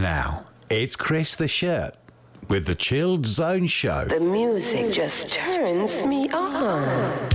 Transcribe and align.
now, 0.00 0.44
it's 0.70 0.96
Chris 0.96 1.36
the 1.36 1.46
Shirt 1.46 1.94
with 2.48 2.66
the 2.66 2.74
Chilled 2.74 3.26
Zone 3.26 3.66
Show. 3.66 4.06
The 4.06 4.18
music 4.18 4.92
just 4.92 5.30
turns 5.30 6.02
me 6.02 6.30
on. 6.30 7.28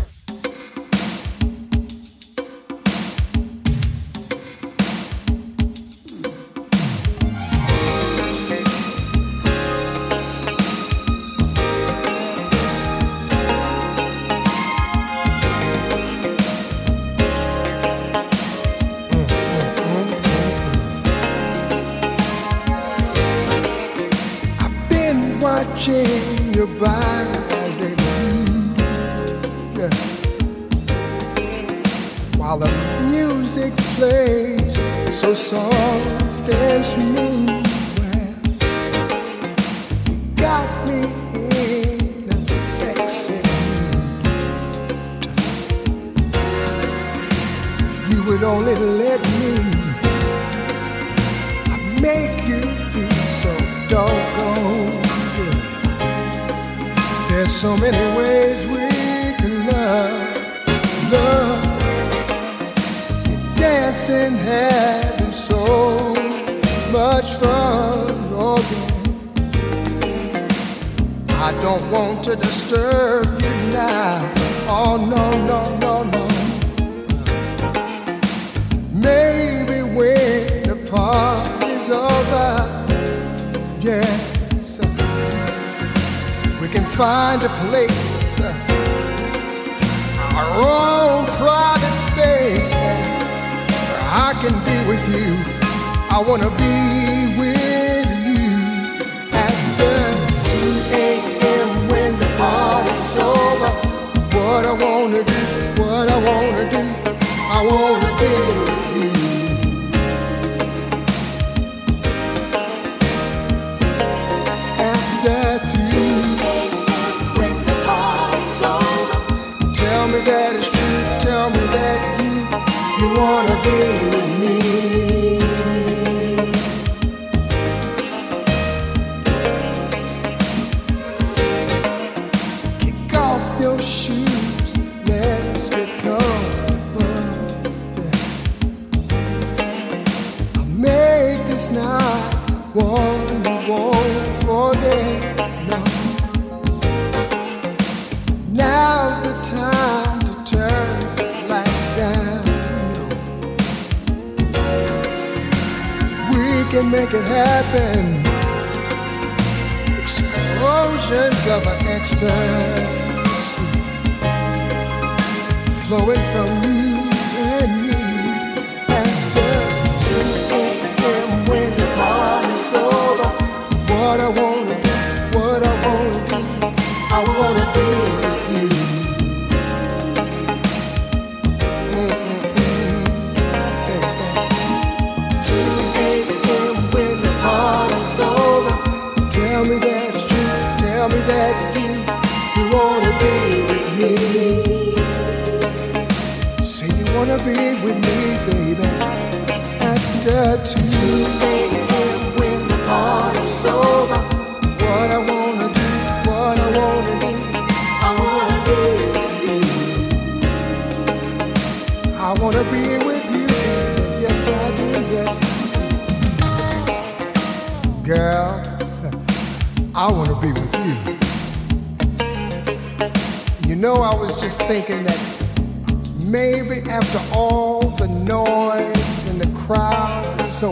after 226.95 227.19
all 227.37 227.81
the 227.99 228.07
noise 228.23 229.27
and 229.27 229.41
the 229.41 229.51
crowd 229.59 230.23
is. 230.47 230.63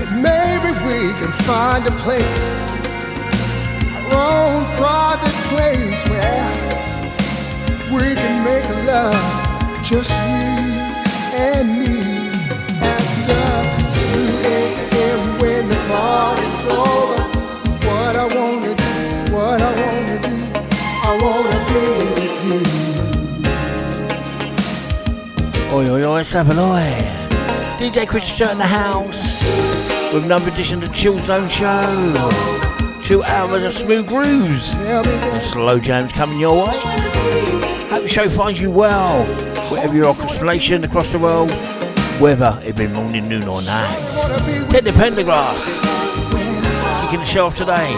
And 0.00 0.22
maybe 0.22 0.70
we 0.88 1.12
can 1.20 1.30
find 1.44 1.86
a 1.86 1.90
place, 2.04 2.62
our 3.92 4.16
own 4.16 4.64
private 4.80 5.38
place 5.52 6.02
where 6.08 6.48
we 7.92 8.14
can 8.14 8.34
make 8.48 8.66
love 8.86 9.20
just 9.84 10.10
you 10.10 10.48
and 11.36 11.68
me 11.80 12.00
after 12.96 13.42
2 14.00 14.56
a.m. 14.56 15.20
when 15.38 15.68
the 15.68 15.80
party's 15.92 16.66
over. 16.88 17.20
What 17.86 18.14
I 18.16 18.26
wanna 18.36 18.72
do, 18.74 18.96
what 19.34 19.60
I 19.60 19.72
wanna 19.82 20.16
do, 20.22 20.36
I 21.04 21.12
wanna 21.22 21.58
be. 21.68 21.99
Oi, 25.72 25.88
oi, 25.88 26.02
oi, 26.04 26.14
let's 26.14 26.32
have 26.32 26.48
a. 26.48 26.52
DJ 27.78 28.50
in 28.50 28.58
the 28.58 28.66
house 28.66 29.44
with 30.12 30.24
another 30.24 30.50
edition 30.50 30.82
of 30.82 30.88
the 30.88 30.94
Chill 30.96 31.16
Zone 31.20 31.48
Show. 31.48 32.28
Two 33.04 33.22
hours 33.22 33.62
of 33.62 33.72
smooth 33.72 34.08
grooves 34.08 34.76
and 34.76 35.42
slow 35.42 35.78
jams 35.78 36.10
coming 36.10 36.40
your 36.40 36.66
way. 36.66 36.80
Hope 37.88 38.02
the 38.02 38.08
show 38.08 38.28
finds 38.28 38.60
you 38.60 38.68
well, 38.68 39.24
wherever 39.70 39.94
your 39.94 40.12
constellation 40.16 40.82
across 40.82 41.08
the 41.10 41.20
world, 41.20 41.52
whether 42.20 42.60
it 42.64 42.76
be 42.76 42.88
morning, 42.88 43.28
noon 43.28 43.44
or 43.44 43.62
night. 43.62 43.96
Teddy 44.70 44.90
Pendergrass. 44.90 45.62
Kicking 47.04 47.20
the 47.20 47.26
show 47.26 47.46
off 47.46 47.56
today, 47.56 47.92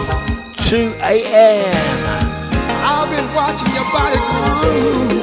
2 0.69 0.93
a.m. 1.01 1.73
I've 2.85 3.09
been 3.09 3.33
watching 3.33 3.73
your 3.73 3.91
body 3.91 5.09
groove. 5.09 5.22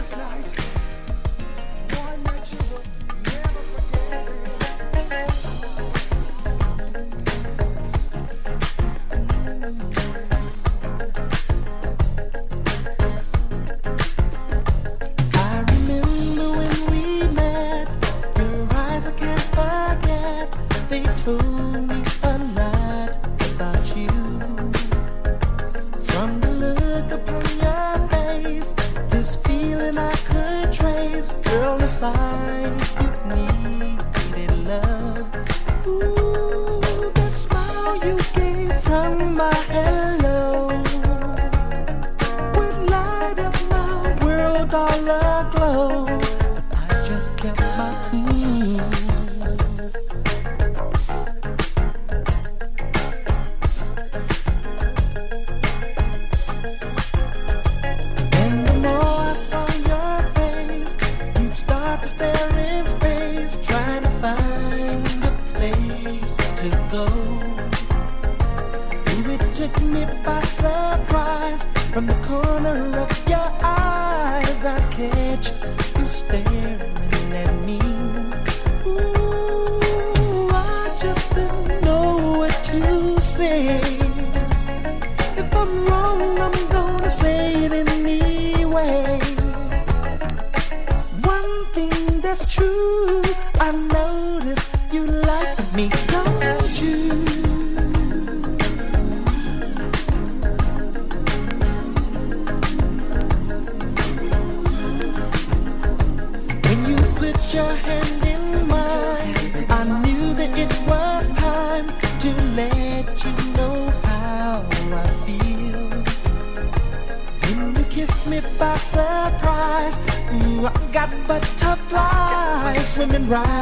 right. 123.31 123.60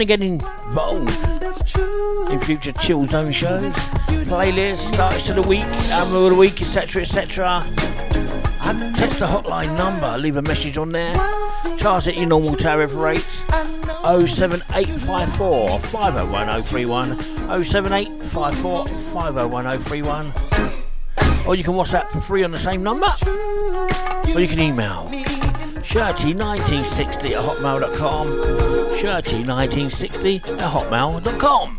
to 0.00 0.06
get 0.06 0.22
involved 0.22 1.10
in 2.30 2.40
future 2.40 2.72
Chill 2.72 3.06
Zone 3.06 3.32
shows, 3.32 3.74
playlists, 4.26 4.92
starts 4.94 5.28
of 5.28 5.34
the 5.34 5.42
week, 5.42 5.66
album 5.92 6.24
of 6.24 6.30
the 6.30 6.36
week, 6.36 6.62
etc., 6.62 7.02
etc., 7.02 7.64
text 8.96 9.18
the 9.18 9.26
hotline 9.26 9.76
number, 9.76 10.16
leave 10.16 10.36
a 10.36 10.42
message 10.42 10.78
on 10.78 10.92
there, 10.92 11.14
charge 11.76 12.08
at 12.08 12.16
your 12.16 12.26
normal 12.26 12.56
tariff 12.56 12.94
rates. 12.94 13.42
07854 14.02 15.78
501031, 15.78 17.12
or 21.46 21.54
you 21.54 21.64
can 21.64 21.74
WhatsApp 21.74 22.08
for 22.10 22.20
free 22.20 22.42
on 22.42 22.52
the 22.52 22.58
same 22.58 22.82
number, 22.82 23.12
or 24.34 24.40
you 24.40 24.48
can 24.48 24.60
email. 24.60 25.10
Shirty1960 25.82 27.32
at 27.32 27.44
hotmail.com 27.44 28.89
shirty1960 29.00 30.58
at 30.58 30.72
hotmail.com. 30.72 31.69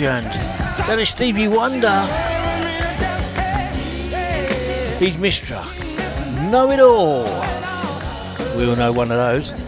legend. 0.00 0.32
That 0.86 0.98
is 0.98 1.08
Stevie 1.08 1.48
Wonder. 1.48 2.02
He's 4.98 5.16
Mr. 5.16 5.58
Know 6.50 6.70
It 6.70 6.80
All. 6.80 7.24
We 8.56 8.68
all 8.68 8.76
know 8.76 8.92
one 8.92 9.10
of 9.10 9.18
those. 9.18 9.67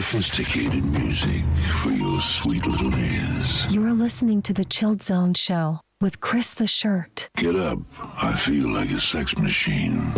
sophisticated 0.00 0.82
music 0.82 1.44
for 1.80 1.90
your 1.90 2.22
sweet 2.22 2.64
little 2.64 2.98
ears. 2.98 3.66
You're 3.68 3.92
listening 3.92 4.40
to 4.42 4.54
The 4.54 4.64
Chilled 4.64 5.02
Zone 5.02 5.34
Show 5.34 5.80
with 6.00 6.22
Chris 6.22 6.54
the 6.54 6.66
Shirt. 6.66 7.28
Get 7.36 7.54
up. 7.54 7.80
I 8.16 8.34
feel 8.34 8.72
like 8.72 8.90
a 8.92 8.98
sex 8.98 9.36
machine. 9.36 10.10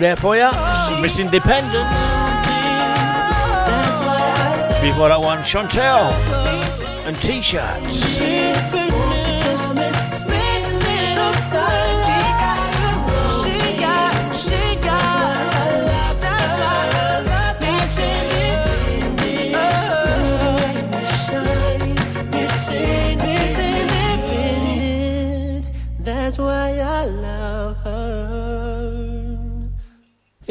there 0.00 0.16
for 0.16 0.36
you. 0.36 0.50
Miss 1.00 1.18
Independent. 1.18 1.88
Before 4.82 5.08
that 5.08 5.20
one, 5.20 5.38
Chantel 5.38 6.12
and 7.06 7.16
T-shirts. 7.16 8.81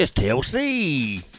It's 0.01 0.09
TLC. 0.13 1.30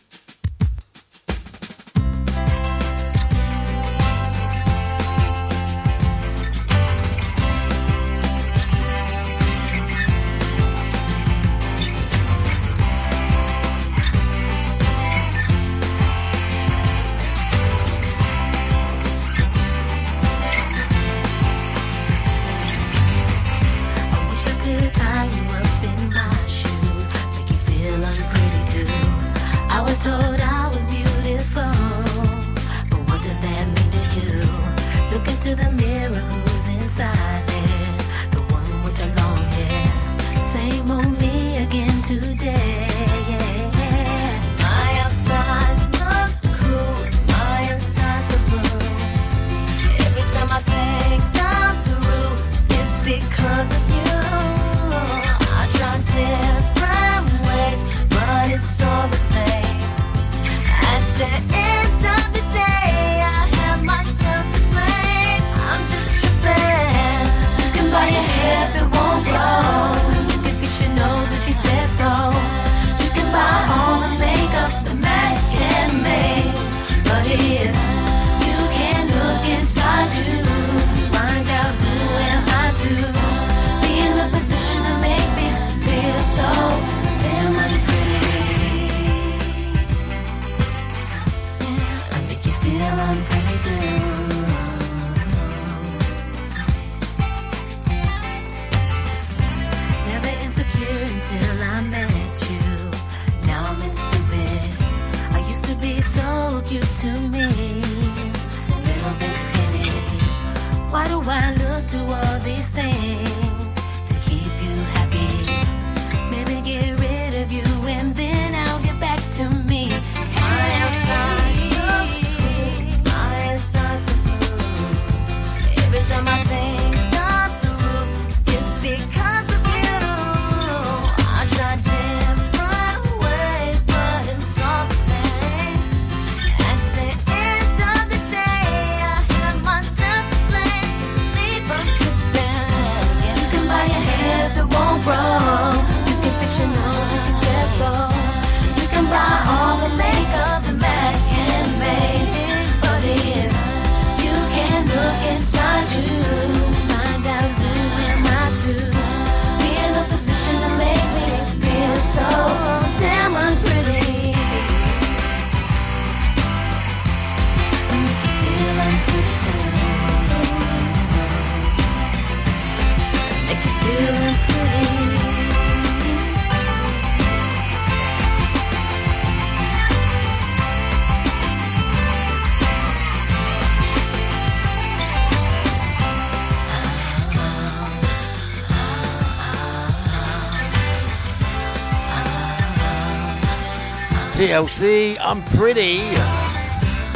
TLC, 194.53 195.17
I'm 195.19 195.43
pretty. 195.57 196.03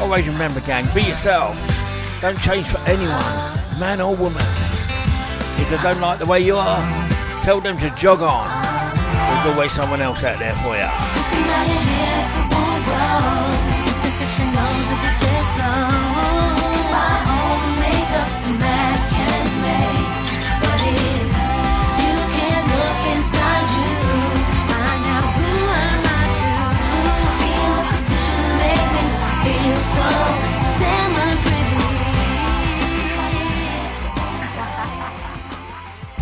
Always 0.00 0.26
remember, 0.26 0.60
gang, 0.60 0.86
be 0.94 1.02
yourself. 1.02 1.54
Don't 2.22 2.40
change 2.40 2.66
for 2.66 2.78
anyone, 2.88 3.78
man 3.78 4.00
or 4.00 4.16
woman. 4.16 4.42
If 5.60 5.68
they 5.68 5.76
don't 5.82 6.00
like 6.00 6.18
the 6.18 6.24
way 6.24 6.40
you 6.40 6.56
are, 6.56 6.80
tell 7.42 7.60
them 7.60 7.76
to 7.76 7.90
jog 7.90 8.22
on. 8.22 8.48
There's 9.44 9.54
always 9.54 9.72
someone 9.72 10.00
else 10.00 10.24
out 10.24 10.38
there 10.38 10.54
for 10.64 10.78
you. 10.78 10.86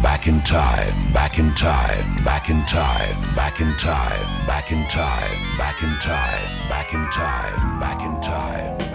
Back 0.03 0.29
in 0.29 0.41
time, 0.41 1.13
back 1.13 1.39
in 1.39 1.55
time, 1.55 2.25
back 2.25 2.49
in 2.49 2.65
time, 2.65 3.35
back 3.35 3.61
in 3.61 3.77
time, 3.77 4.47
back 4.47 4.73
in 4.73 4.89
time, 4.89 5.59
back 5.59 5.83
in 5.83 5.99
time, 5.99 6.69
back 6.69 6.95
in 6.95 7.11
time, 7.11 7.79
back 7.79 8.01
in 8.01 8.21
time. 8.23 8.94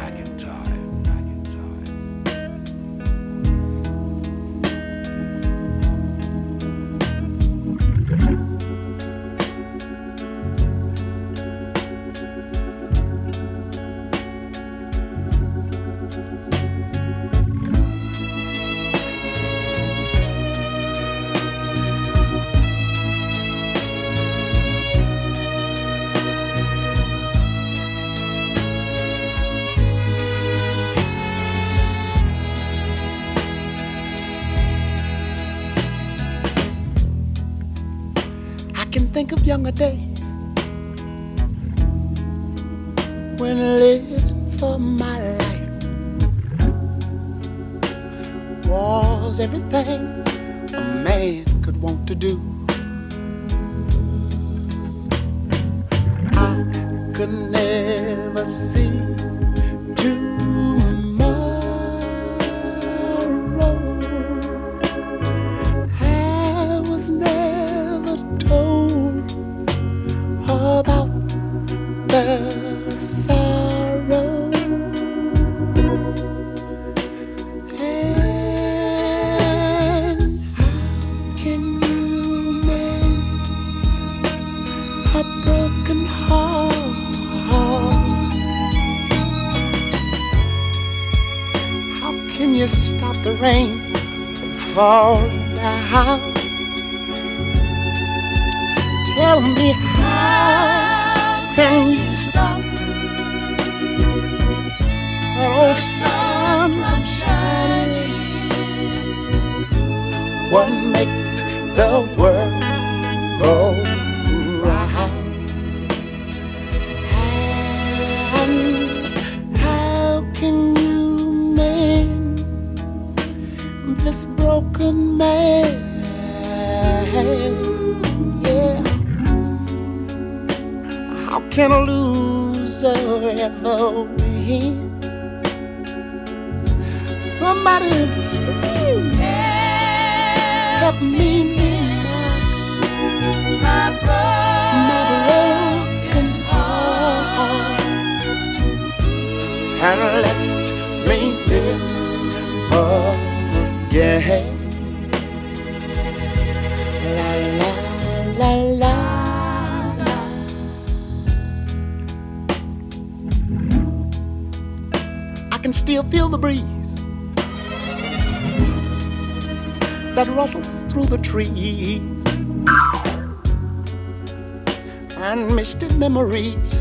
memories 176.20 176.78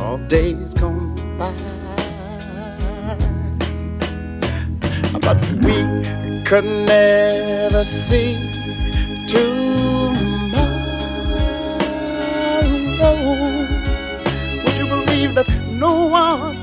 of 0.00 0.28
days 0.28 0.74
gone 0.74 1.14
by. 1.38 1.54
But 5.18 5.40
we 5.64 5.76
could 6.44 6.64
never 6.64 7.84
see 7.84 8.36
tomorrow. 9.28 9.56
Would 14.62 14.76
you 14.76 14.86
believe 14.86 15.34
that 15.36 15.48
no 15.72 16.06
one, 16.06 16.56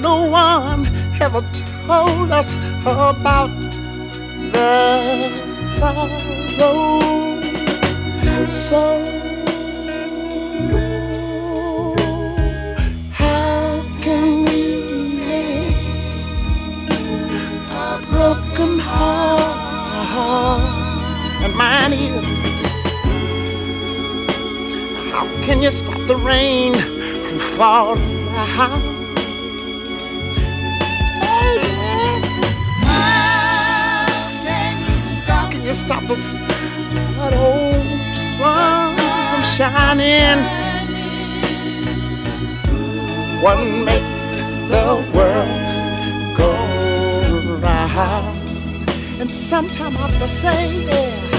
no 0.00 0.28
one 0.28 0.86
ever 1.20 1.42
told 1.86 2.30
us 2.30 2.58
about 2.86 3.50
the 4.52 5.36
sorrow? 5.80 6.08
So 8.46 9.19
How 25.10 25.26
can 25.42 25.60
you 25.60 25.72
stop 25.72 25.96
the 26.06 26.14
rain 26.14 26.72
from 26.72 27.38
falling 27.56 28.26
down? 28.34 28.78
Hey. 31.20 31.58
How 35.26 35.50
can 35.50 35.64
you 35.64 35.74
stop? 35.74 36.04
us, 36.08 36.34
the, 36.34 37.00
that 37.16 37.34
old 37.34 38.16
sun 38.16 38.96
from 39.34 39.42
shining? 39.44 40.38
What 43.42 43.58
makes 43.84 44.38
the 44.70 44.86
world 45.12 45.58
go 46.38 46.52
round? 47.58 48.38
And 49.20 49.28
sometime 49.28 49.96
I 49.96 50.02
have 50.02 50.18
to 50.20 50.28
say, 50.28 50.84
yeah. 50.86 51.29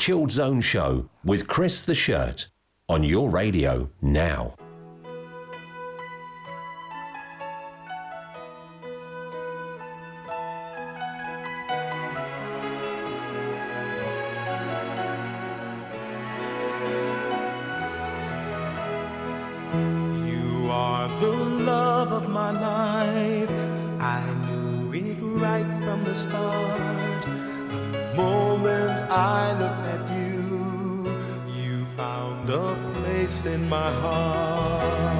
Chilled 0.00 0.32
Zone 0.32 0.62
Show 0.62 1.10
with 1.22 1.46
Chris 1.46 1.82
the 1.82 1.94
Shirt 1.94 2.48
on 2.88 3.04
your 3.04 3.28
radio 3.28 3.90
now. 4.00 4.54
right 25.40 25.82
from 25.82 26.04
the 26.04 26.14
start. 26.14 27.22
The 27.22 28.14
moment 28.14 29.10
I 29.10 29.58
looked 29.58 29.89
place 33.30 33.54
in 33.54 33.68
my 33.68 33.92
heart. 33.92 35.19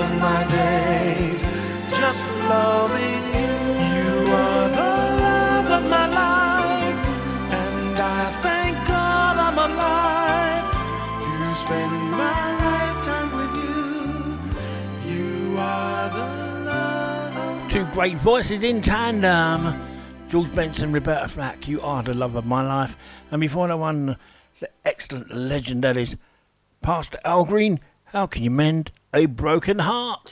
of 0.00 0.20
my 0.20 0.46
days 0.48 1.42
just 2.00 2.26
loving 2.48 3.22
you. 3.36 3.52
You 3.92 4.32
are 4.32 4.68
the 4.80 4.92
love 5.24 5.68
of 5.78 5.90
my 5.90 6.06
life, 6.06 6.98
and 7.60 7.98
I 7.98 8.40
thank 8.40 8.86
God 8.86 9.36
I'm 9.36 9.58
alive 9.58 10.66
to 11.24 11.54
spend 11.54 11.94
my 12.12 12.40
lifetime 12.66 13.30
with 13.38 13.54
you. 13.64 15.12
You 15.12 15.58
are 15.58 16.08
the 16.08 16.26
love. 16.64 17.70
Two 17.70 17.84
great 17.92 18.16
voices 18.18 18.62
in 18.64 18.80
tandem. 18.80 19.86
George 20.30 20.54
Benson, 20.54 20.92
Roberta 20.92 21.28
Flack, 21.28 21.68
you 21.68 21.80
are 21.82 22.02
the 22.02 22.14
love 22.14 22.36
of 22.36 22.46
my 22.46 22.62
life. 22.62 22.96
And 23.30 23.40
before 23.40 23.68
that 23.68 23.78
one, 23.78 24.16
the 24.60 24.70
excellent 24.84 25.34
legend 25.34 25.84
that 25.84 25.96
is 25.96 26.16
Pastor 26.80 27.18
Al 27.24 27.44
Green, 27.44 27.80
how 28.06 28.26
can 28.26 28.42
you 28.42 28.50
mend 28.50 28.92
a 29.12 29.26
broken 29.26 29.78
heart. 29.80 30.30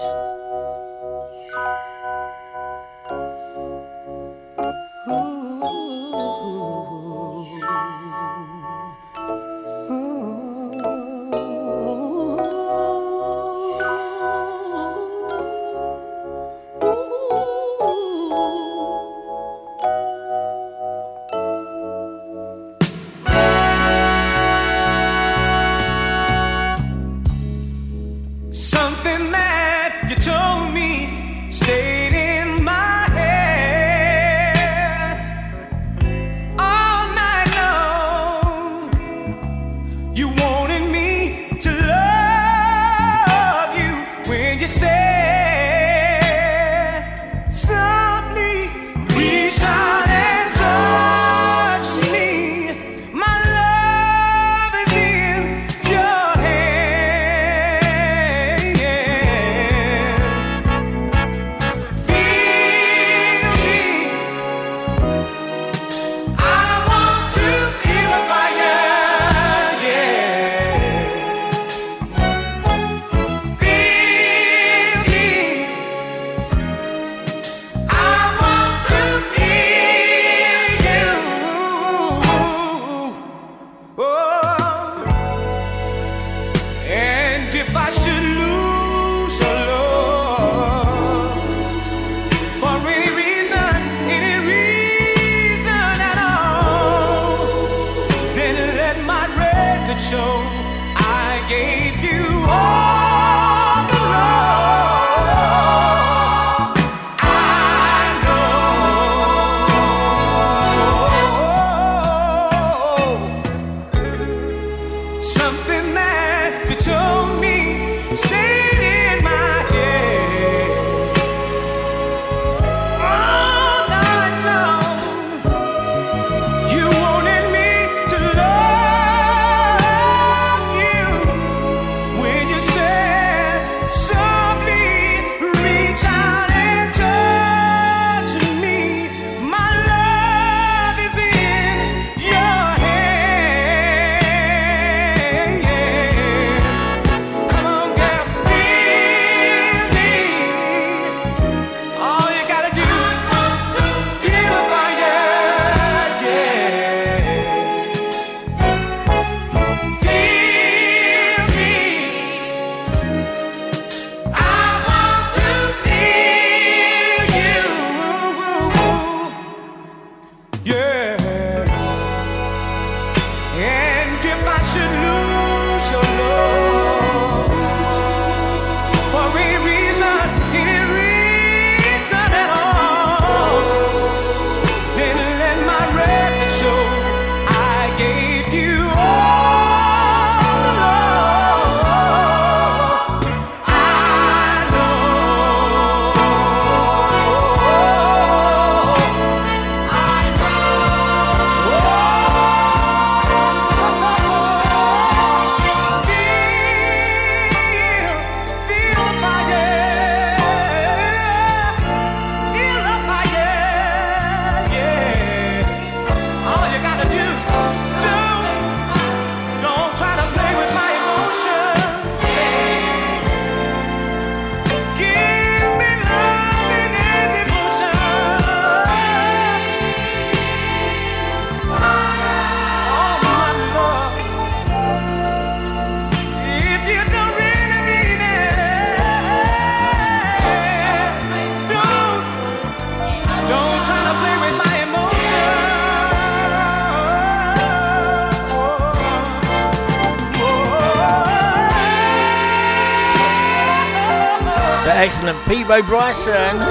Peabo 255.69 255.87
Bryson 255.87 256.33
and 256.33 256.65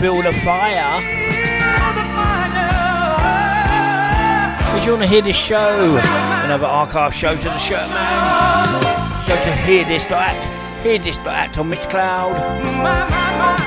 Feel 0.00 0.20
the 0.20 0.32
Fire. 0.42 0.98
If 4.76 4.84
you 4.84 4.90
want 4.90 5.02
to 5.02 5.06
hear 5.06 5.22
this 5.22 5.36
show, 5.36 5.96
another 6.44 6.66
archive 6.66 7.14
show 7.14 7.36
to 7.36 7.44
the 7.44 7.58
show. 7.58 7.76
man, 7.94 8.82
go 9.28 9.36
to 9.36 9.52
hear 9.62 9.84
this 9.84 10.04
to 10.06 10.16
act 11.30 11.56
on 11.56 11.70
Mixcloud. 11.70 12.34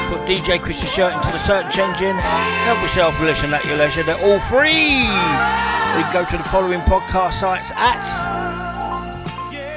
Put 0.09 0.19
DJ 0.27 0.59
Chris's 0.61 0.89
Shirt 0.89 1.13
into 1.13 1.31
the 1.31 1.39
search 1.39 1.77
engine. 1.77 2.17
Help 2.17 2.81
yourself 2.81 3.17
listen 3.21 3.53
at 3.53 3.63
your 3.63 3.77
leisure. 3.77 4.03
They're 4.03 4.21
all 4.25 4.41
free. 4.41 5.07
We 5.95 6.03
go 6.11 6.25
to 6.29 6.37
the 6.37 6.43
following 6.49 6.81
podcast 6.81 7.39
sites 7.39 7.71
at 7.75 8.03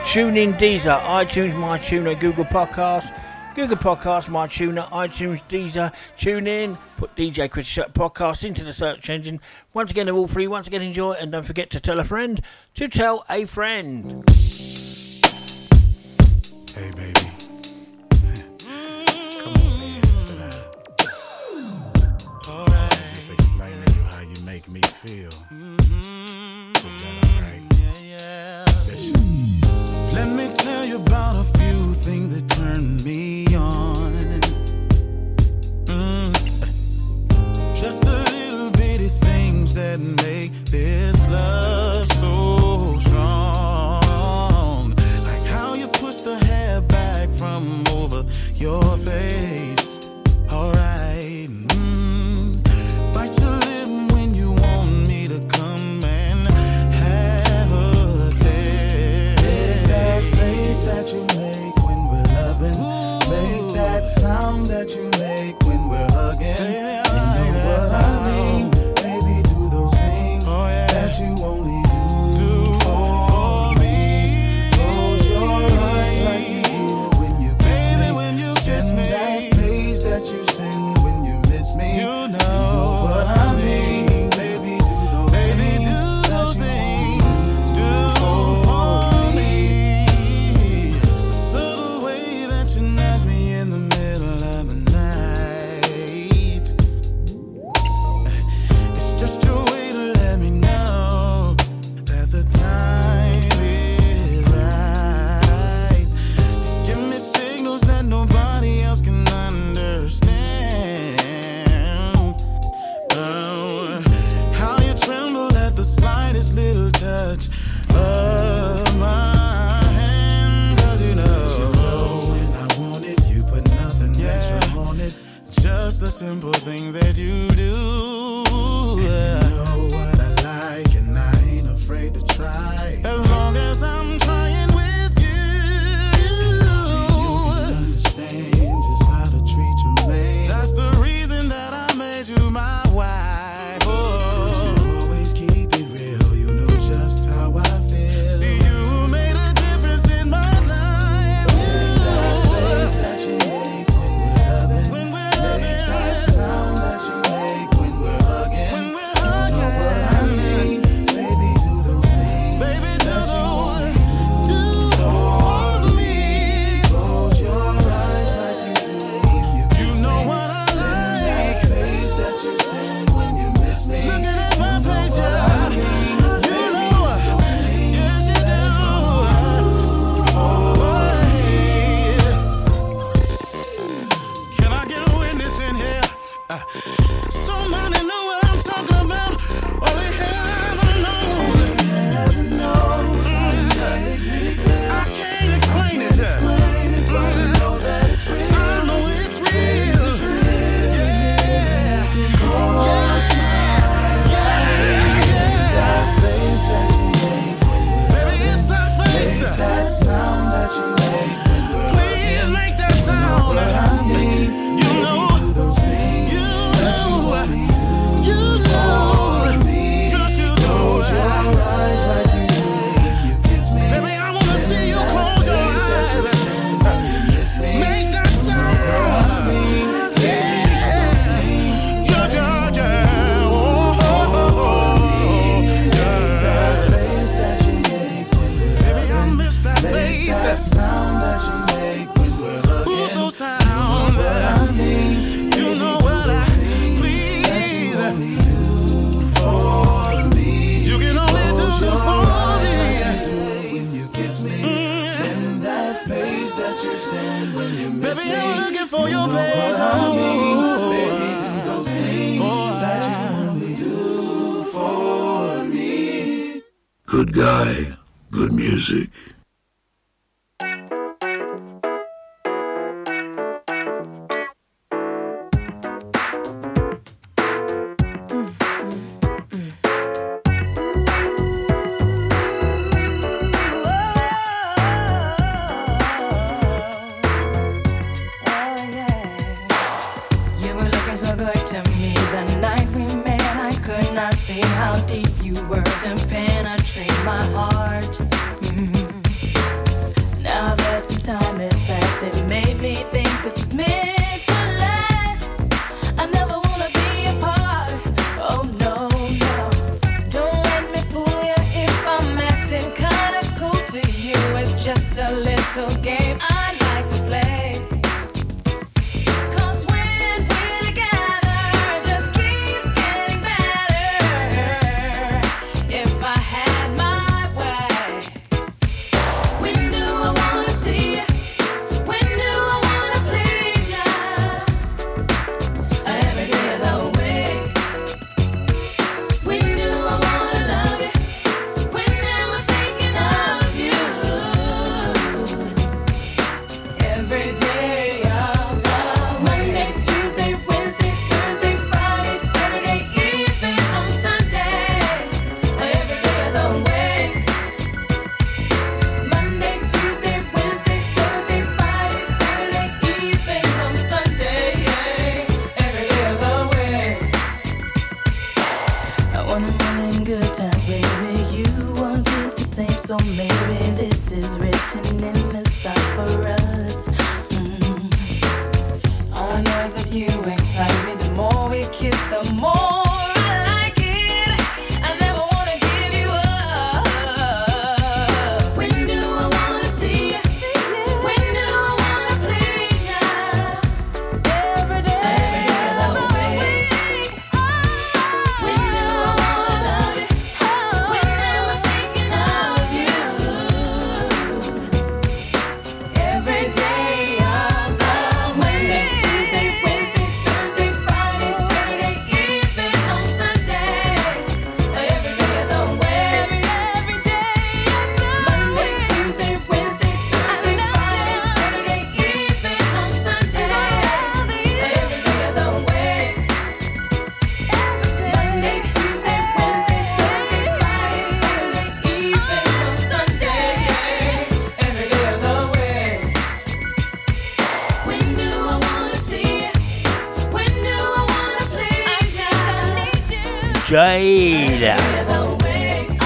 TuneIn 0.06 0.58
Deezer, 0.58 1.00
iTunes, 1.02 1.52
MyTuner, 1.52 2.18
Google 2.18 2.46
Podcasts, 2.46 3.12
Google 3.54 3.76
Podcasts, 3.76 4.28
MyTuner, 4.28 4.88
iTunes, 4.90 5.42
Deezer, 5.48 5.92
TuneIn. 6.16 6.78
Put 6.96 7.16
DJ 7.16 7.50
Chris 7.50 7.66
Shirt 7.66 7.92
Podcast 7.92 8.44
into 8.44 8.62
the 8.62 8.72
search 8.72 9.10
engine. 9.10 9.40
Once 9.74 9.90
again, 9.90 10.06
they're 10.06 10.14
all 10.14 10.28
free. 10.28 10.46
Once 10.46 10.68
again, 10.68 10.82
enjoy. 10.82 11.12
And 11.14 11.32
don't 11.32 11.44
forget 11.44 11.68
to 11.70 11.80
tell 11.80 11.98
a 11.98 12.04
friend 12.04 12.40
to 12.74 12.86
tell 12.86 13.24
a 13.28 13.44
friend. 13.46 14.29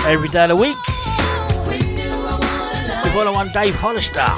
Every 0.07 0.29
day 0.29 0.45
of 0.45 0.51
the 0.51 0.57
week. 0.57 0.77
With 3.03 3.15
one 3.17 3.27
on 3.27 3.35
one 3.35 3.49
Dave 3.53 3.75
Hollister. 3.75 4.29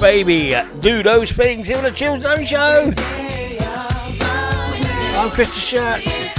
Baby, 0.00 0.56
do 0.80 1.04
those 1.04 1.30
things 1.30 1.68
here 1.68 1.76
on 1.76 1.84
the 1.84 1.92
Chill 1.92 2.20
Zone 2.20 2.44
Show. 2.44 2.92
I'm 5.16 5.30
Chris 5.30 5.54
Shirts. 5.54 6.34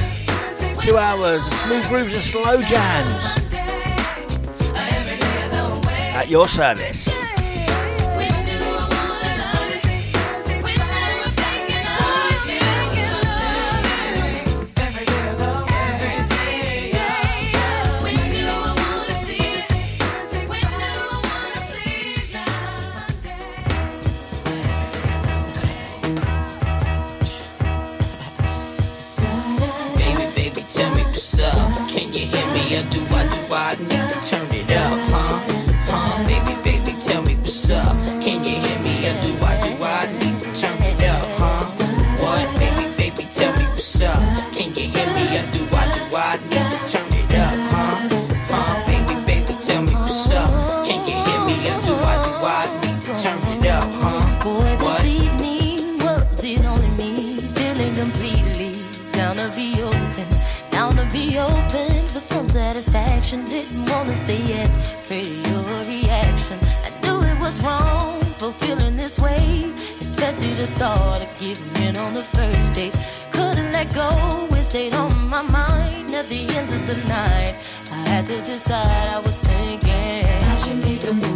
Two 0.84 0.98
hours 0.98 1.48
of 1.48 1.54
smooth 1.54 1.88
grooves 1.88 2.14
and 2.14 2.22
slow 2.22 2.62
jams. 2.64 3.08
At 6.14 6.28
your 6.28 6.50
service. 6.50 7.01
the 76.32 76.48
end 76.56 76.72
of 76.72 76.88
the 76.88 76.96
night, 77.10 77.56
I 77.92 78.08
had 78.08 78.26
to 78.28 78.38
decide 78.42 79.08
I 79.08 79.18
was 79.18 79.38
thinking 79.40 80.24
I 80.26 80.56
should 80.56 80.78
make 80.78 81.04
a 81.04 81.14
move. 81.14 81.31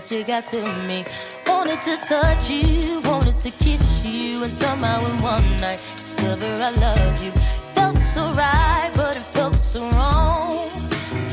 that 0.00 0.14
you 0.14 0.22
got 0.22 0.46
to 0.46 0.60
me. 0.86 1.04
Wanted 1.46 1.82
to 1.82 1.96
touch 2.08 2.50
you, 2.50 3.00
wanted 3.04 3.40
to 3.40 3.50
kiss 3.50 4.04
you, 4.04 4.44
and 4.44 4.52
somehow 4.52 4.98
in 4.98 5.22
one 5.22 5.56
night 5.56 5.78
discover 5.78 6.46
I 6.46 6.70
love 6.70 7.22
you. 7.22 7.32
Felt 7.74 7.96
so 7.96 8.22
right, 8.34 8.90
but 8.94 9.16
it 9.16 9.26
felt 9.36 9.56
so 9.56 9.80
wrong. 9.90 10.52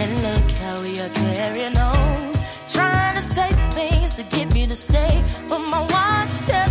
And 0.01 0.11
look 0.25 0.51
how 0.57 0.81
we 0.81 0.99
are 0.99 1.09
carrying 1.09 1.77
on, 1.77 2.33
trying 2.67 3.13
to 3.13 3.21
say 3.21 3.49
things 3.77 4.15
to 4.15 4.23
get 4.35 4.51
me 4.53 4.65
to 4.65 4.75
stay, 4.75 5.23
but 5.47 5.59
my 5.59 5.81
watch 5.81 6.33
tells 6.47 6.64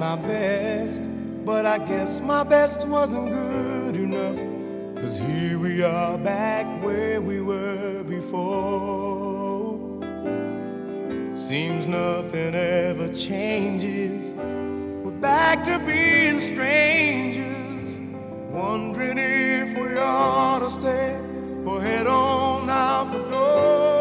my 0.00 0.16
best, 0.16 1.02
but 1.44 1.66
I 1.66 1.76
guess 1.76 2.20
my 2.20 2.42
best 2.42 2.88
wasn't 2.88 3.28
good 3.28 3.96
enough. 3.96 4.96
Cause 4.96 5.18
here 5.18 5.58
we 5.58 5.82
are 5.82 6.16
back 6.16 6.64
where 6.82 7.20
we 7.20 7.42
were 7.42 8.02
before. 8.04 9.78
Seems 11.36 11.86
nothing 11.86 12.54
ever 12.54 13.12
changes. 13.12 14.32
We're 15.04 15.20
back 15.20 15.64
to 15.64 15.78
being 15.80 16.40
strangers, 16.40 17.98
wondering 18.50 19.18
if 19.18 19.78
we 19.78 19.98
ought 19.98 20.60
to 20.60 20.70
stay 20.70 21.14
or 21.66 21.82
head 21.82 22.06
on 22.06 22.70
out 22.70 23.12
the 23.12 23.18
door. 23.30 23.99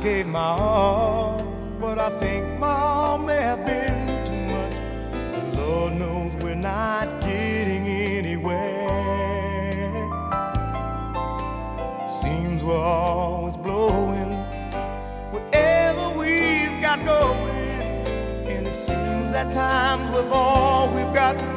gave 0.00 0.26
my 0.26 0.40
all, 0.40 1.36
but 1.78 1.98
I 1.98 2.08
think 2.20 2.58
my 2.58 2.68
all 2.68 3.18
may 3.18 3.36
have 3.36 3.66
been 3.66 4.24
too 4.24 4.54
much. 4.54 4.74
The 5.52 5.60
Lord 5.60 5.94
knows 5.94 6.34
we're 6.36 6.54
not 6.54 7.20
getting 7.20 7.86
anywhere. 7.86 8.88
Seems 12.08 12.62
we're 12.62 12.78
always 12.78 13.56
blowing 13.56 14.32
whatever 15.32 16.08
we've 16.18 16.80
got 16.80 17.04
going, 17.04 17.68
and 18.48 18.66
it 18.66 18.74
seems 18.74 19.32
at 19.32 19.52
times 19.52 20.16
with 20.16 20.32
all 20.32 20.88
we've 20.94 21.12
got. 21.12 21.49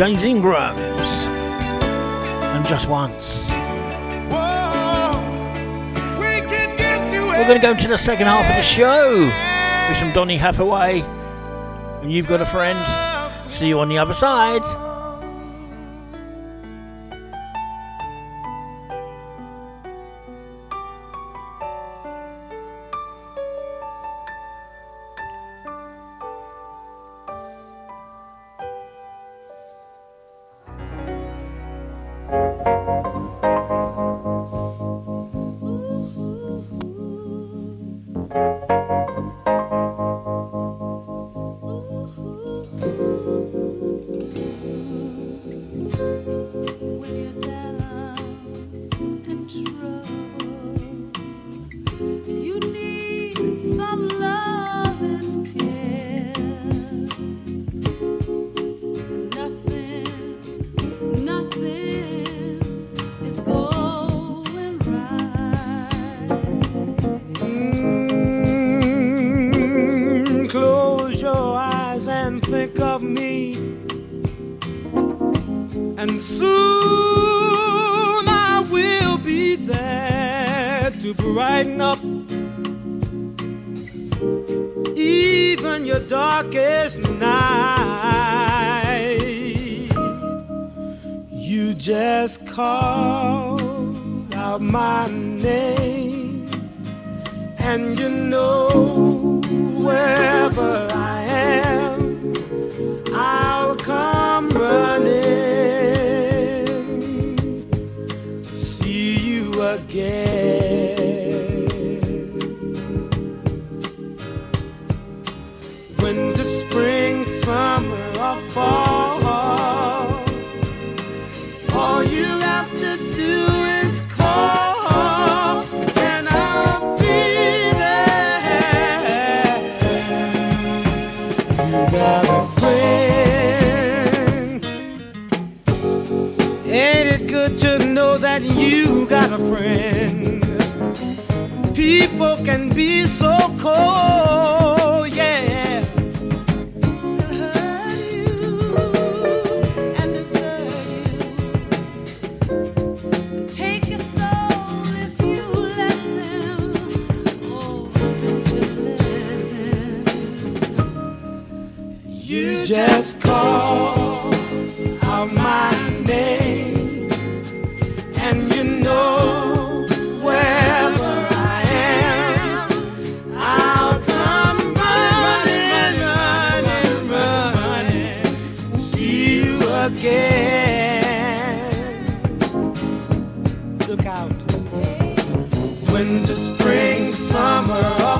James 0.00 0.22
Ingrams. 0.22 0.80
And 2.54 2.66
just 2.66 2.88
once. 2.88 3.50
We 3.50 3.56
We're 7.36 7.46
going 7.46 7.56
to 7.56 7.60
go 7.60 7.72
into 7.72 7.86
the 7.86 7.98
second 7.98 8.24
half 8.24 8.48
of 8.48 8.56
the 8.56 8.62
show 8.62 9.30
with 9.90 9.98
some 9.98 10.10
Donny 10.14 10.38
Hathaway. 10.38 11.02
And 12.00 12.10
you've 12.10 12.26
got 12.26 12.40
a 12.40 12.46
friend. 12.46 12.78
See 13.52 13.68
you 13.68 13.78
on 13.80 13.90
the 13.90 13.98
other 13.98 14.14
side. 14.14 14.62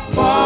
Summer, 0.09 0.40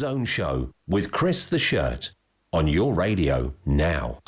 Zone 0.00 0.24
Show 0.24 0.72
with 0.88 1.12
Chris 1.12 1.44
the 1.44 1.58
Shirt 1.58 2.12
on 2.54 2.66
your 2.66 2.94
radio 2.94 3.52
now. 3.66 4.20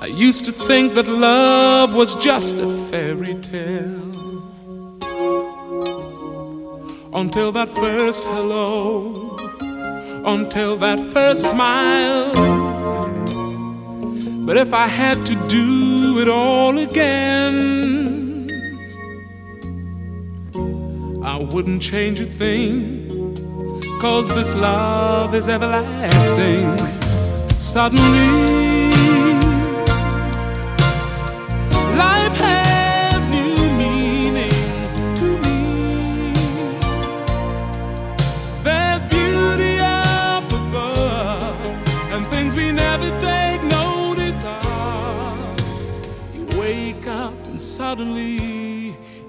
I 0.00 0.06
used 0.06 0.46
to 0.46 0.52
think 0.52 0.94
that 0.94 1.06
love 1.06 1.94
was 1.94 2.16
just 2.16 2.56
a 2.56 2.66
fairy 2.88 3.34
tale. 3.42 4.06
Until 7.12 7.50
that 7.52 7.68
first 7.68 8.24
hello, 8.26 8.95
until 10.26 10.76
that 10.76 10.98
first 10.98 11.50
smile. 11.50 12.32
But 14.44 14.56
if 14.56 14.74
I 14.74 14.86
had 14.86 15.24
to 15.26 15.34
do 15.46 16.18
it 16.20 16.28
all 16.28 16.78
again, 16.78 18.50
I 21.22 21.38
wouldn't 21.38 21.82
change 21.82 22.20
a 22.20 22.24
thing. 22.24 23.34
Cause 24.00 24.28
this 24.28 24.54
love 24.54 25.34
is 25.34 25.48
everlasting. 25.48 26.76
Suddenly, 27.58 28.65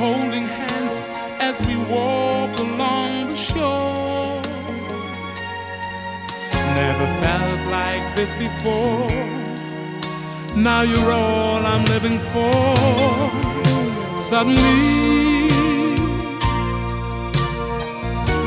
Holding 0.00 0.46
hands 0.46 0.98
as 1.40 1.60
we 1.66 1.76
walk 1.76 2.58
along 2.58 3.26
the 3.26 3.36
shore. 3.36 4.40
Never 6.74 7.06
felt 7.22 7.60
like 7.70 8.16
this 8.16 8.34
before. 8.34 9.10
Now 10.56 10.80
you're 10.80 11.12
all 11.12 11.66
I'm 11.66 11.84
living 11.84 12.18
for. 12.18 12.50
Suddenly, 14.16 15.50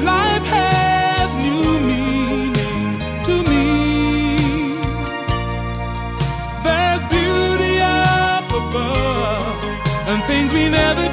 life 0.04 0.46
has 0.58 1.36
new 1.36 1.80
meaning 1.92 2.98
to 3.28 3.36
me. 3.52 4.74
There's 6.66 7.06
beauty 7.06 7.78
up 7.80 8.50
above 8.50 9.64
and 10.10 10.24
things 10.24 10.52
we 10.52 10.68
never 10.70 11.13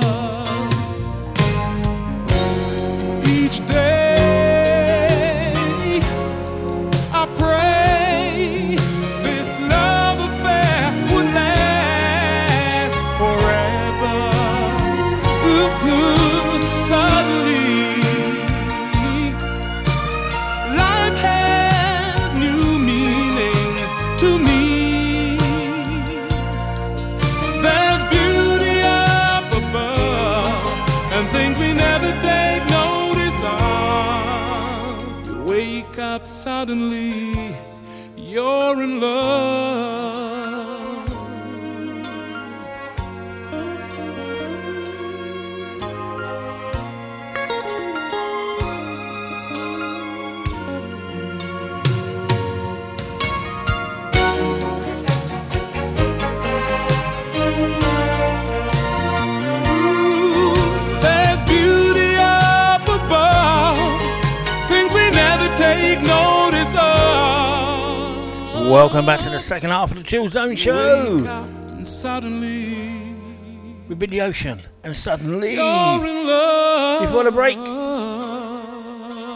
wake 35.71 35.99
up 35.99 36.27
suddenly, 36.27 37.55
you're 38.17 38.83
in 38.83 38.99
love. 38.99 40.40
Welcome 68.71 69.05
back 69.05 69.19
to 69.19 69.29
the 69.29 69.37
second 69.37 69.71
half 69.71 69.91
of 69.91 69.97
the 69.97 70.03
Chill 70.03 70.29
Zone 70.29 70.55
Show. 70.55 71.17
We've 73.89 73.99
been 73.99 74.09
the 74.09 74.21
ocean, 74.21 74.61
and 74.85 74.95
suddenly, 74.95 75.55
you 75.55 77.01
before 77.01 77.25
the 77.25 77.31
break, 77.33 77.57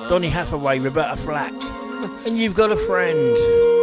Donny 0.09 0.29
Hathaway, 0.29 0.79
Roberta 0.79 1.17
Flack, 1.17 1.51
and 2.25 2.37
you've 2.37 2.55
got 2.55 2.71
a 2.71 2.77
friend. 2.77 3.74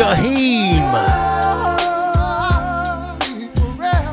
Jaheim. 0.00 0.80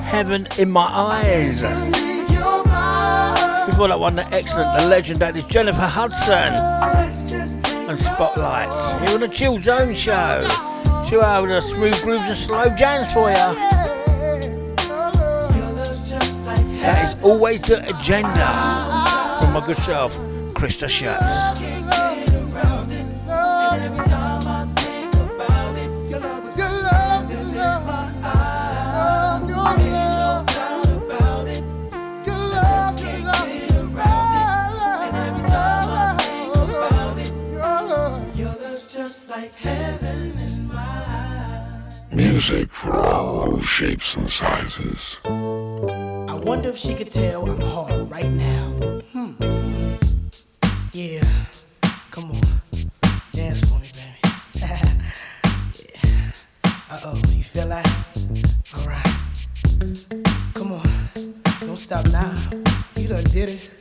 Heaven 0.03 0.45
in 0.57 0.69
my 0.69 0.81
eyes. 0.81 1.61
Before 3.65 3.87
that 3.87 3.97
one, 3.97 4.15
the 4.17 4.27
excellent, 4.33 4.77
the 4.77 4.89
legend, 4.89 5.21
that 5.21 5.37
is 5.37 5.45
Jennifer 5.45 5.79
Hudson. 5.79 6.53
And 7.89 7.97
Spotlights. 7.97 8.75
Here 9.09 9.17
on 9.17 9.23
a 9.23 9.29
Chill 9.29 9.61
Zone 9.61 9.95
Show. 9.95 10.45
Two 11.07 11.21
hours 11.21 11.63
of 11.63 11.63
smooth 11.63 12.01
grooves 12.01 12.23
and 12.25 12.35
slow 12.35 12.67
jams 12.75 13.09
for 13.13 13.29
you. 13.29 13.35
That 16.81 17.01
is 17.05 17.23
always 17.23 17.61
the 17.61 17.79
agenda 17.95 18.47
from 19.39 19.53
my 19.53 19.63
good 19.65 19.77
self, 19.77 20.19
Chris 20.53 20.81
the 20.81 20.89
Shirt. 20.89 21.66
shapes 43.77 44.17
and 44.17 44.27
sizes. 44.27 45.19
I 45.23 46.33
wonder 46.33 46.69
if 46.69 46.77
she 46.77 46.95
could 46.95 47.11
tell 47.11 47.47
I'm 47.47 47.61
hard 47.61 48.09
right 48.09 48.31
now. 48.31 48.69
Hmm. 49.13 49.33
Yeah, 50.93 51.21
come 52.09 52.31
on, 52.31 52.41
dance 53.33 53.61
for 53.69 53.77
me, 53.79 53.89
baby. 53.93 54.33
yeah. 55.93 56.31
Uh 56.89 57.01
oh, 57.05 57.21
you 57.35 57.43
feel 57.43 57.67
that? 57.67 57.85
Alright. 58.79 59.13
Come 60.55 60.71
on, 60.71 60.87
don't 61.59 61.75
stop 61.75 62.03
now. 62.05 62.33
You 62.95 63.09
done 63.09 63.25
did 63.25 63.49
it. 63.49 63.76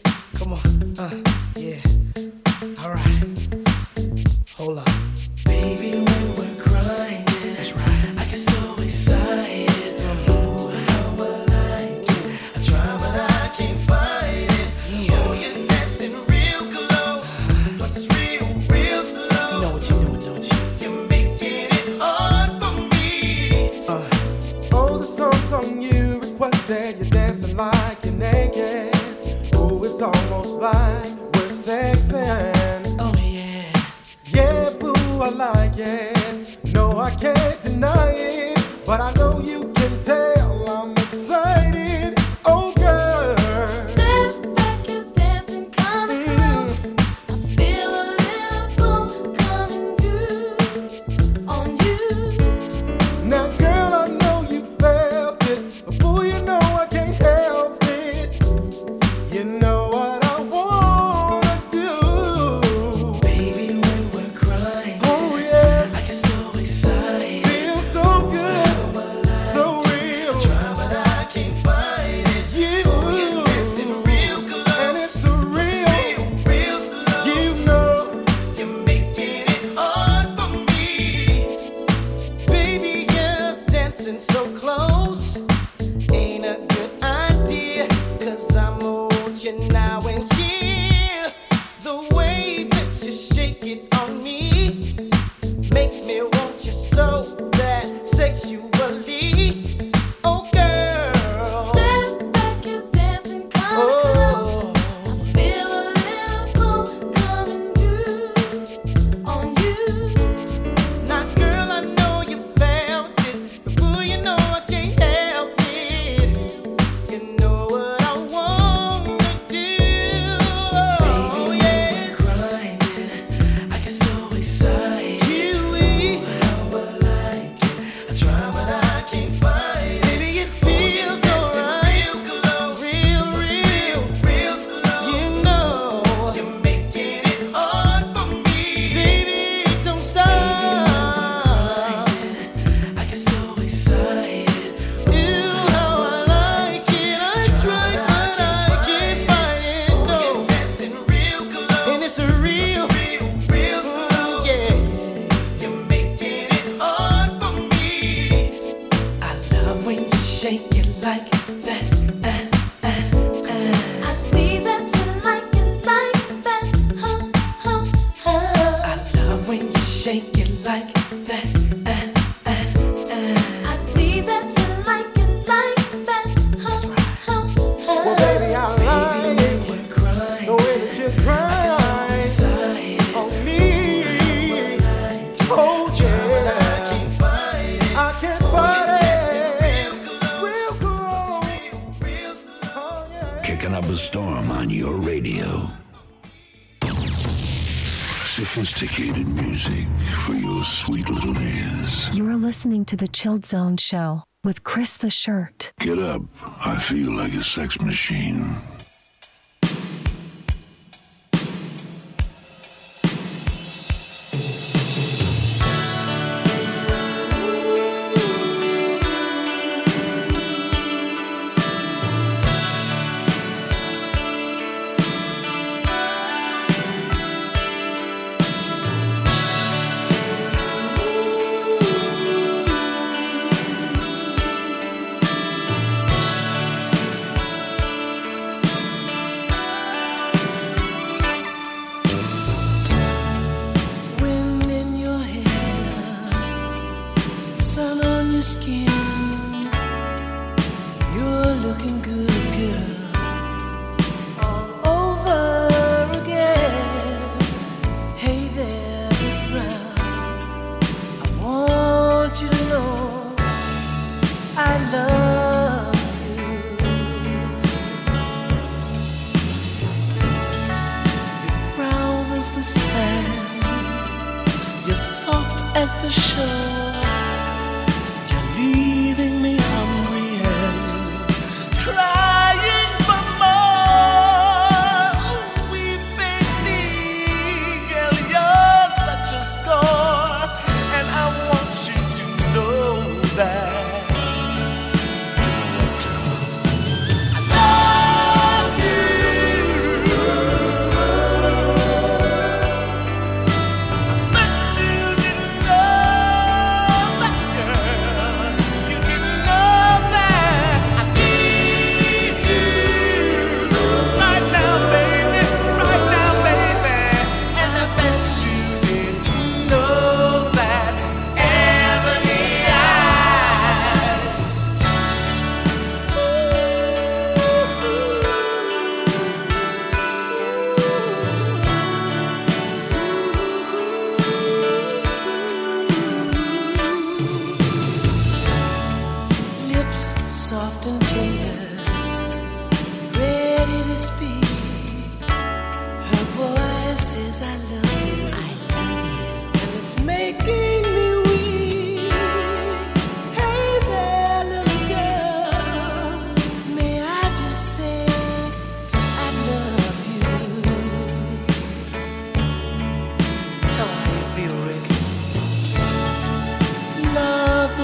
Its 203.46 203.54
Own 203.54 203.76
Show 203.76 204.24
with 204.42 204.64
Chris 204.64 204.96
the 204.96 205.08
Shirt. 205.08 205.70
Get 205.78 206.00
up. 206.00 206.22
I 206.64 206.80
feel 206.80 207.12
like 207.14 207.32
a 207.32 207.44
sex 207.44 207.80
machine. 207.80 208.56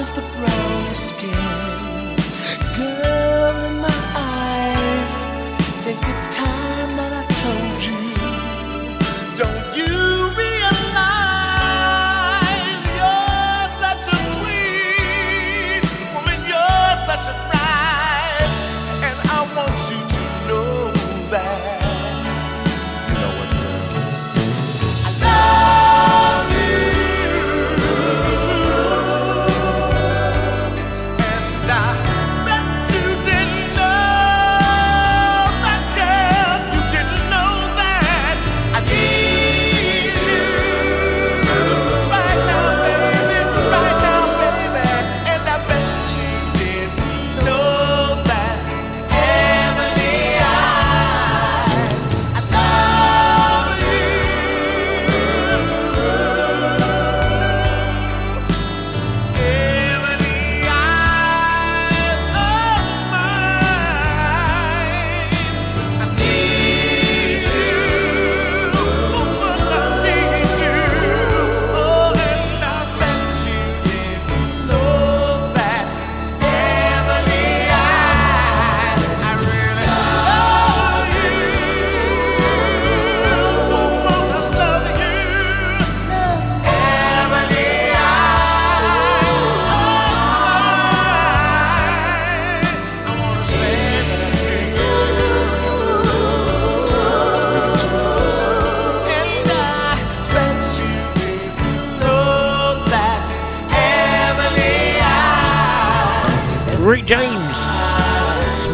was 0.03 0.11
the 0.15 0.21
breath. 0.21 0.52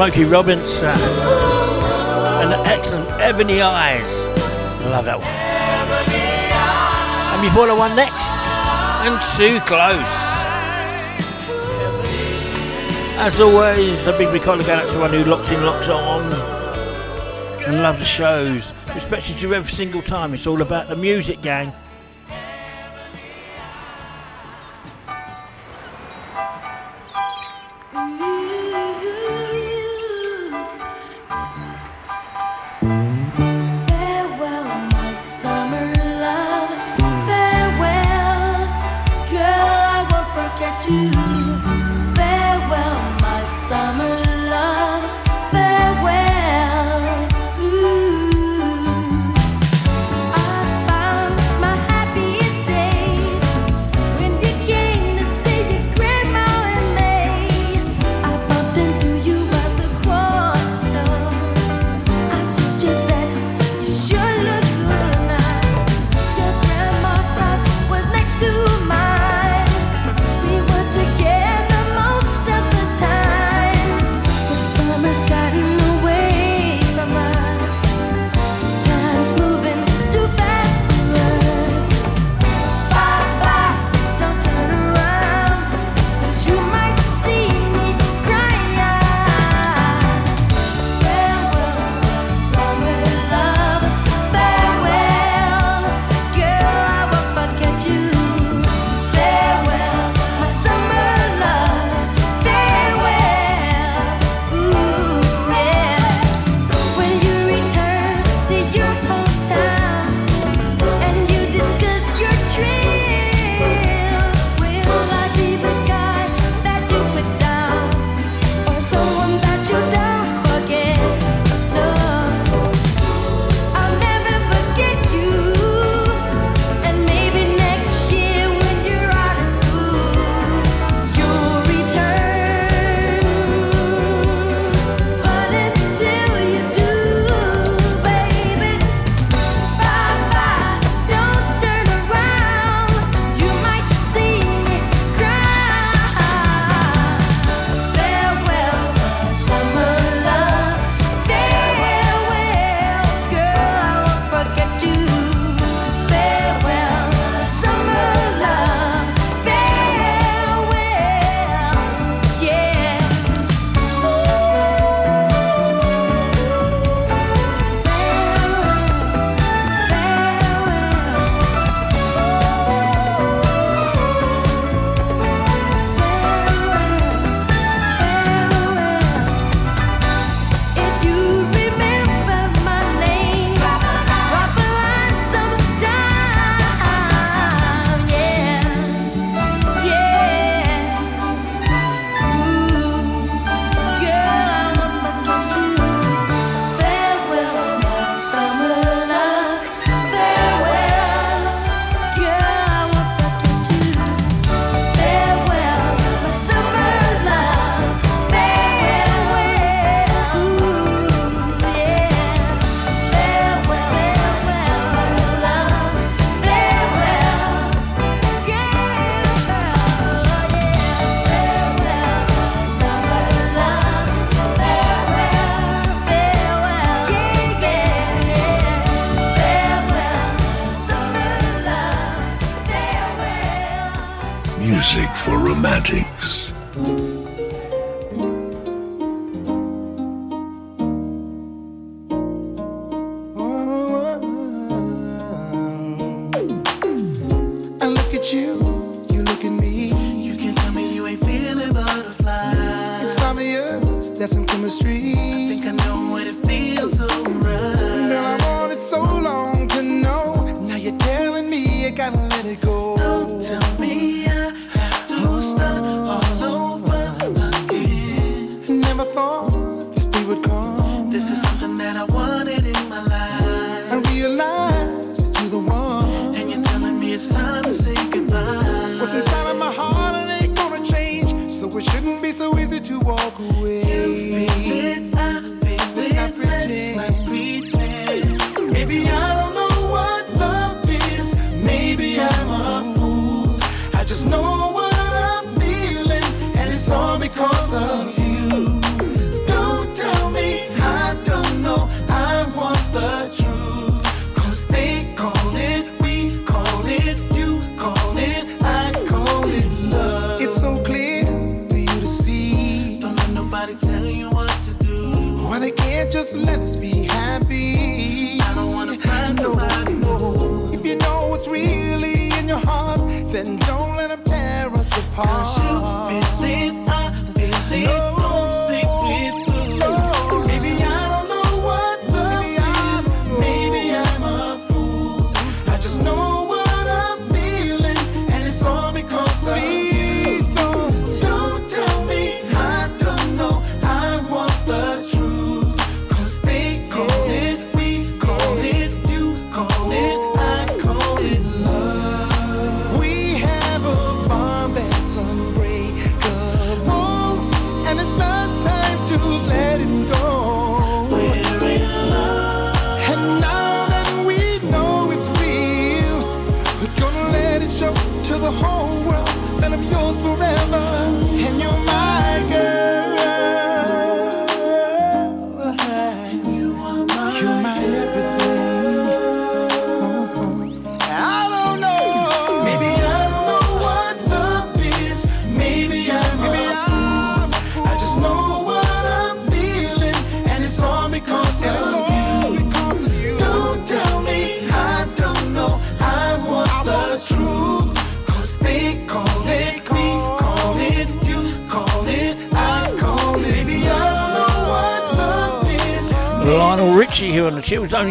Smokey 0.09 0.24
Robinson. 0.24 0.89
Uh, 0.89 2.40
and 2.43 2.51
the 2.51 2.59
excellent 2.70 3.06
Ebony 3.20 3.60
Eyes. 3.60 4.09
I 4.82 4.89
love 4.89 5.05
that 5.05 5.18
one. 5.18 5.28
And 7.35 7.43
before 7.43 7.66
the 7.66 7.74
one 7.74 7.94
next, 7.94 8.24
and 9.05 9.20
too 9.36 9.60
close. 9.66 10.01
As 13.18 13.39
always, 13.39 14.06
a 14.06 14.16
big 14.16 14.32
recall 14.32 14.56
going 14.56 14.70
out 14.70 14.85
to 14.85 14.89
everyone 14.89 15.10
who 15.10 15.24
locks 15.24 15.51
in, 15.51 15.62
locks 15.62 15.89
on, 15.90 16.24
and 17.66 17.82
loves 17.82 17.98
the 17.98 18.06
shows. 18.06 18.72
especially 18.97 19.39
you 19.43 19.52
every 19.52 19.70
single 19.70 20.01
time. 20.01 20.32
It's 20.32 20.47
all 20.47 20.62
about 20.62 20.89
the 20.89 20.97
music, 20.97 21.43
gang. 21.43 21.70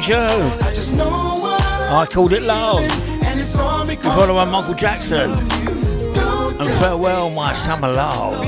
I, 0.02 2.02
I 2.02 2.06
called 2.06 2.34
it 2.34 2.44
love. 2.44 2.84
follow 4.02 4.36
my 4.36 4.46
Michael 4.46 4.74
Jackson. 4.74 5.32
And 5.32 6.70
farewell, 6.80 7.30
my 7.30 7.54
summer 7.54 7.92
love. 7.92 8.46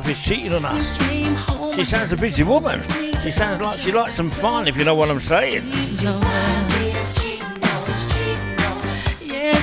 wife 0.00 0.10
is 0.10 0.22
cheating 0.22 0.54
on 0.54 0.64
us. 0.64 0.96
She 1.74 1.84
sounds 1.84 2.12
a 2.12 2.16
busy 2.16 2.44
woman. 2.44 2.80
She 3.22 3.32
sounds 3.32 3.60
like 3.60 3.80
she 3.80 3.90
likes 3.90 4.14
some 4.14 4.30
fun, 4.30 4.68
if 4.68 4.76
you 4.76 4.84
know 4.84 4.94
what 4.94 5.10
I'm 5.10 5.18
saying. 5.18 5.62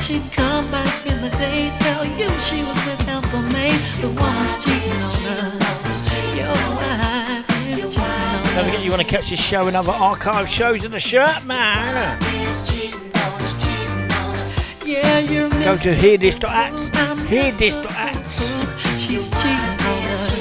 She 0.01 0.19
come 0.35 0.69
by, 0.69 0.85
spend 0.85 1.23
the 1.23 1.31
day, 1.37 1.75
tell 1.79 2.05
you 2.05 2.29
she 2.41 2.61
was 2.61 2.85
with 2.85 3.01
help 3.03 3.25
for 3.27 3.41
me. 3.41 3.71
The 4.01 4.09
woman's 4.09 4.63
cheating 4.63 4.91
on 4.91 5.61
us. 5.63 6.35
Your 6.35 6.49
wife 6.49 7.79
is 7.79 7.95
cheating 7.95 8.03
on 8.03 8.43
us. 8.43 8.55
Don't 8.55 8.65
forget 8.65 8.83
you 8.83 8.91
want 8.91 9.01
to 9.01 9.07
catch 9.07 9.29
this 9.29 9.39
show 9.39 9.67
and 9.67 9.75
other 9.75 9.93
archive 9.93 10.47
shows 10.49 10.83
in 10.83 10.91
the 10.91 10.99
shirt, 10.99 11.43
man. 11.45 12.19
Yeah, 14.85 15.21
Go 15.63 15.75
to 15.77 15.95
hearthis.at, 15.95 16.73
hearthis.at 16.73 17.84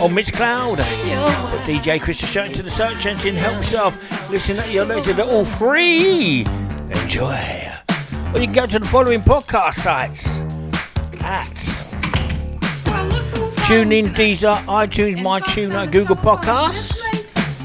on 0.05 0.11
Mixcloud. 0.11 0.77
But 0.77 1.61
DJ 1.61 1.99
Chris 1.99 2.23
is 2.23 2.29
shouting 2.29 2.53
to 2.53 2.63
the 2.63 2.71
search 2.71 3.07
engine. 3.07 3.35
Help 3.35 3.57
yourself. 3.57 4.31
Listen 4.31 4.59
at 4.59 4.71
your 4.71 4.85
leisure. 4.85 5.15
They're 5.15 5.25
all 5.25 5.47
free. 5.47 6.45
Enjoy. 6.91 7.73
Or 8.35 8.39
you 8.39 8.45
can 8.47 8.53
go 8.53 8.67
to 8.67 8.79
the 8.79 8.85
following 8.85 9.23
podcast 9.23 9.75
sites 9.77 10.27
at 11.23 11.49
TuneIn, 13.65 14.15
Deezer, 14.15 14.55
iTunes, 14.67 15.23
MyTuner, 15.23 15.91
Google 15.91 16.17
Podcasts, 16.17 17.01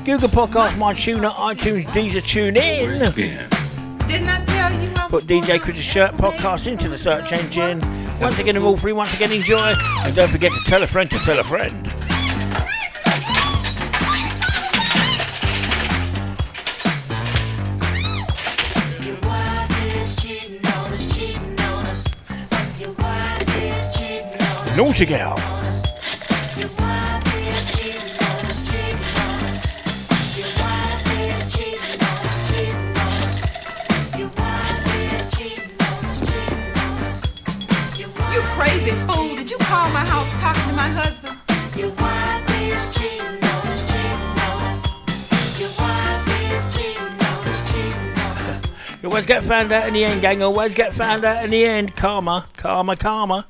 Google 0.05 0.29
Podcasts, 0.29 0.77
MyTuner, 0.77 1.33
iTunes, 1.33 1.85
Deezer, 1.87 2.21
TuneIn. 2.21 4.07
Didn't 4.07 4.29
I 4.29 4.45
tell 4.45 4.81
you 4.81 4.89
Put 5.09 5.25
DJ 5.25 5.59
Chris 5.59 5.77
Shirt 5.77 6.13
podcast 6.15 6.67
into 6.67 6.87
the 6.87 6.97
search 6.97 7.33
engine. 7.33 7.81
Once 8.21 8.39
again, 8.39 8.57
all 8.57 8.77
free. 8.77 8.93
Once 8.93 9.13
again, 9.13 9.33
enjoy. 9.33 9.73
And 10.05 10.15
don't 10.15 10.29
forget 10.29 10.53
to 10.53 10.59
tell 10.69 10.83
a 10.83 10.87
friend 10.87 11.09
to 11.11 11.17
tell 11.19 11.39
a 11.39 11.43
friend. 11.43 11.88
Naughty 24.80 25.06
girl. 25.06 25.35
You 38.31 38.39
crazy 38.56 38.91
fool. 38.91 39.35
Did 39.35 39.51
you 39.51 39.57
call 39.57 39.89
my 39.89 40.06
house 40.06 40.31
talking 40.39 40.69
to 40.69 40.73
my 40.73 40.88
husband? 40.88 41.38
You 49.01 49.10
always 49.10 49.26
get 49.26 49.43
found 49.43 49.73
out 49.73 49.89
in 49.89 49.93
the 49.93 50.06
end, 50.06 50.22
gang. 50.22 50.41
Always 50.41 50.73
get 50.73 50.93
found 50.93 51.26
out 51.26 51.43
in 51.43 51.49
the 51.49 51.65
end. 51.65 51.97
Karma, 51.97 52.45
karma, 52.56 52.95
karma. 52.95 53.45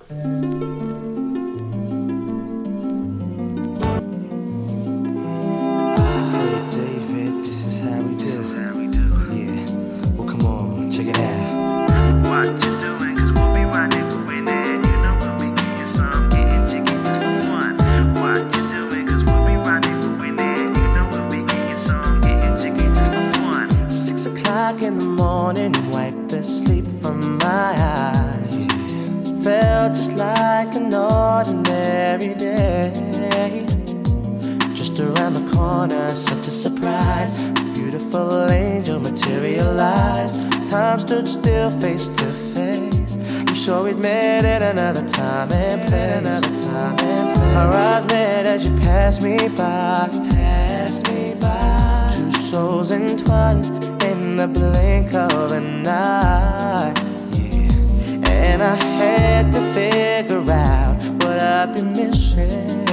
Two 52.59 52.65
souls 52.65 52.91
entwined 52.91 53.67
in 54.03 54.35
the 54.35 54.45
blink 54.45 55.13
of 55.13 55.51
an 55.53 55.87
eye. 55.87 56.93
Yeah. 57.31 58.31
And 58.31 58.61
I 58.61 58.75
had 58.99 59.51
to 59.53 59.61
figure 59.73 60.43
out 60.51 60.97
what 61.21 61.39
I'd 61.39 61.73
be 61.73 61.83
missing. 61.83 62.85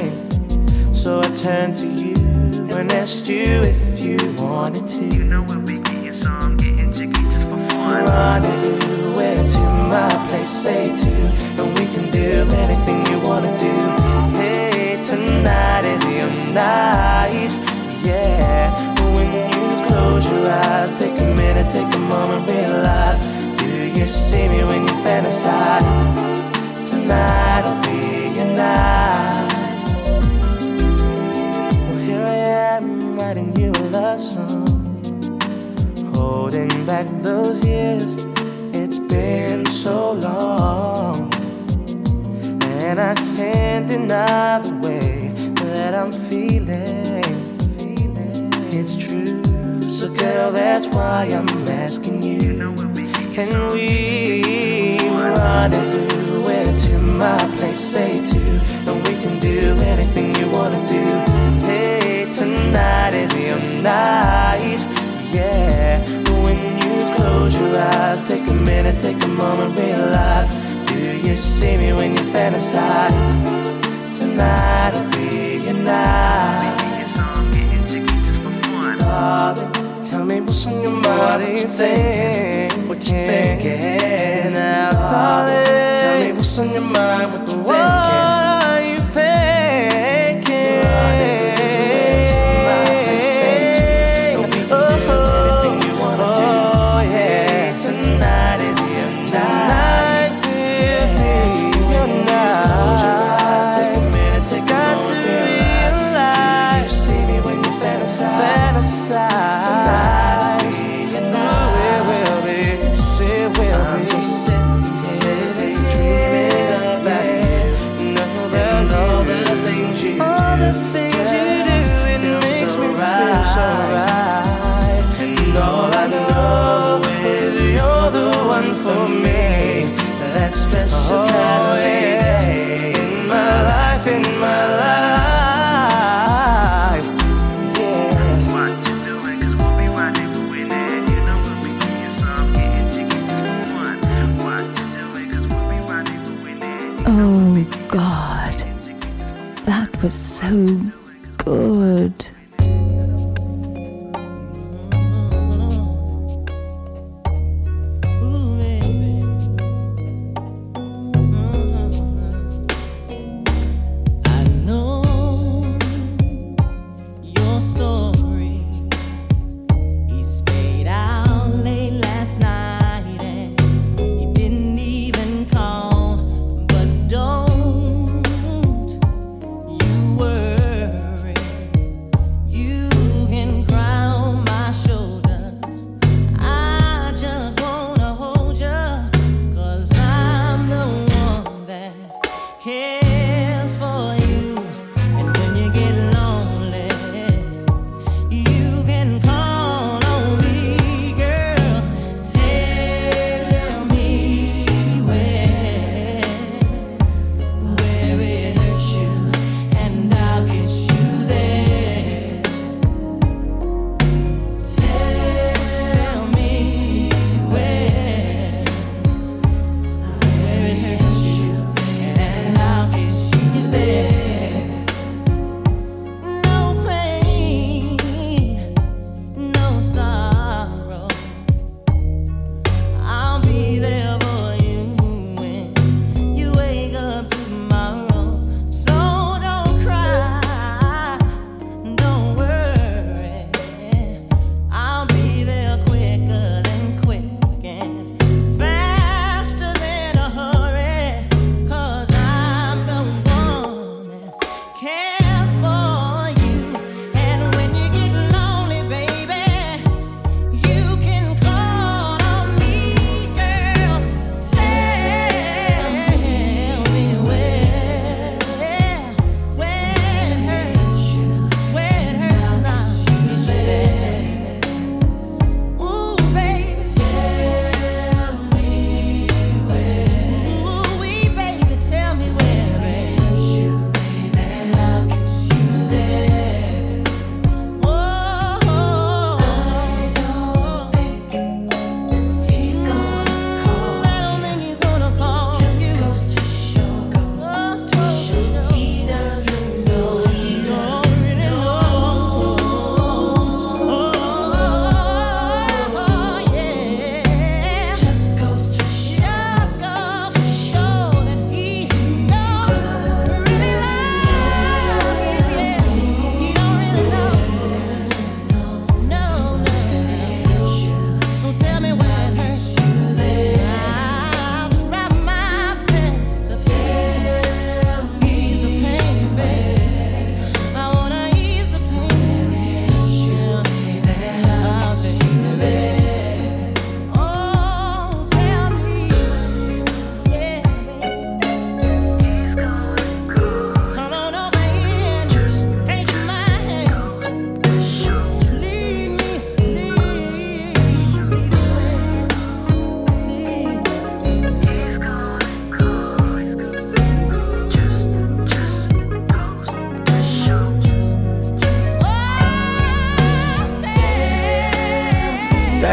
So 0.94 1.18
I 1.18 1.28
turned 1.42 1.74
to 1.78 1.88
you 1.88 2.14
and 2.76 2.92
asked 2.92 3.26
you 3.26 3.62
if 3.72 4.04
you 4.04 4.18
wanted 4.40 4.86
to. 4.86 5.04
You 5.04 5.24
know 5.24 5.42
we'll 5.42 5.66
be 5.66 5.80
getting 5.80 6.12
some, 6.12 6.56
getting 6.58 6.92
jiggy 6.92 7.22
just 7.22 7.48
for 7.48 7.58
fun. 7.70 8.04
Rendezvous, 8.04 9.48
to 9.52 9.60
my 9.90 10.26
place, 10.28 10.62
say 10.62 10.94
to, 10.96 11.12
and 11.60 11.68
we 11.76 11.86
can 11.86 12.08
do 12.12 12.46
anything 12.54 13.04
you 13.06 13.18
wanna 13.18 13.52
do. 13.58 13.74
Hey, 14.38 15.02
tonight 15.02 15.84
is 15.84 16.04
your 16.08 16.30
night, 16.54 17.65
yeah. 18.06 18.94
When 19.14 19.28
you 19.32 19.86
close 19.86 20.30
your 20.30 20.46
eyes, 20.46 20.96
take 20.98 21.20
a 21.20 21.26
minute, 21.26 21.70
take 21.70 21.92
a 21.94 22.00
moment, 22.00 22.48
realize. 22.50 23.20
Do 23.60 23.68
you 23.98 24.06
see 24.06 24.48
me 24.48 24.64
when 24.64 24.82
you 24.82 24.94
fantasize? 25.04 25.98
Tonight'll 26.88 27.80
be 27.82 28.38
your 28.38 28.46
night. 28.46 29.48
Well, 31.86 31.98
here 31.98 32.24
I 32.24 32.38
am 32.76 33.18
writing 33.18 33.56
you 33.56 33.70
a 33.72 33.84
love 33.90 34.20
song. 34.20 34.66
Holding 36.14 36.86
back 36.86 37.06
those 37.22 37.64
years, 37.64 38.24
it's 38.72 38.98
been 38.98 39.66
so 39.66 40.12
long. 40.12 41.32
And 42.62 43.00
I 43.00 43.14
can't 43.34 43.88
deny 43.88 44.60
the 44.60 44.74
way 44.86 45.32
that 45.62 45.94
I'm 45.94 46.12
feeling. 46.12 47.05
It's 48.78 48.94
true. 48.94 49.42
So, 49.80 50.12
girl, 50.12 50.52
that's 50.52 50.86
why 50.88 51.30
I'm 51.32 51.48
asking 51.66 52.22
you. 52.22 52.74
Can 53.32 53.72
we 53.72 54.98
rendezvous 55.08 56.76
to 56.88 56.98
my 56.98 57.38
place? 57.56 57.80
Say 57.80 58.20
to, 58.32 58.40
and 58.88 58.96
we 59.06 59.14
can 59.22 59.40
do 59.40 59.78
anything 59.80 60.34
you 60.34 60.50
wanna 60.50 60.82
do. 60.88 61.04
Hey, 61.66 62.30
tonight 62.30 63.14
is 63.14 63.32
your 63.38 63.58
night, 63.80 64.82
yeah. 65.32 65.98
When 66.44 66.58
you 66.76 67.14
close 67.16 67.58
your 67.58 67.74
eyes, 67.76 68.28
take 68.28 68.46
a 68.50 68.54
minute, 68.54 68.98
take 68.98 69.24
a 69.24 69.28
moment, 69.28 69.78
realize. 69.80 70.50
Do 70.92 70.98
you 70.98 71.34
see 71.34 71.78
me 71.78 71.94
when 71.94 72.12
you 72.12 72.24
fantasize? 72.34 73.24
Tonight'll 74.18 75.08
be 75.12 75.64
your 75.64 75.78
night. 75.78 76.76
Darling, 79.16 79.72
tell 80.02 80.26
me 80.26 80.42
what's 80.42 80.66
on 80.66 80.82
your 80.82 80.92
mind. 80.92 81.42
What 81.42 81.50
you 81.50 81.68
thinking? 81.68 82.86
What 82.86 82.98
you 82.98 83.04
thinking? 83.04 84.52
Now, 84.52 84.90
darling, 84.92 85.64
tell 85.64 86.20
me 86.20 86.32
what's 86.34 86.58
on 86.58 86.70
your 86.70 86.84
mind. 86.84 87.32
What 87.32 87.50
you 87.50 87.58
what 87.60 88.35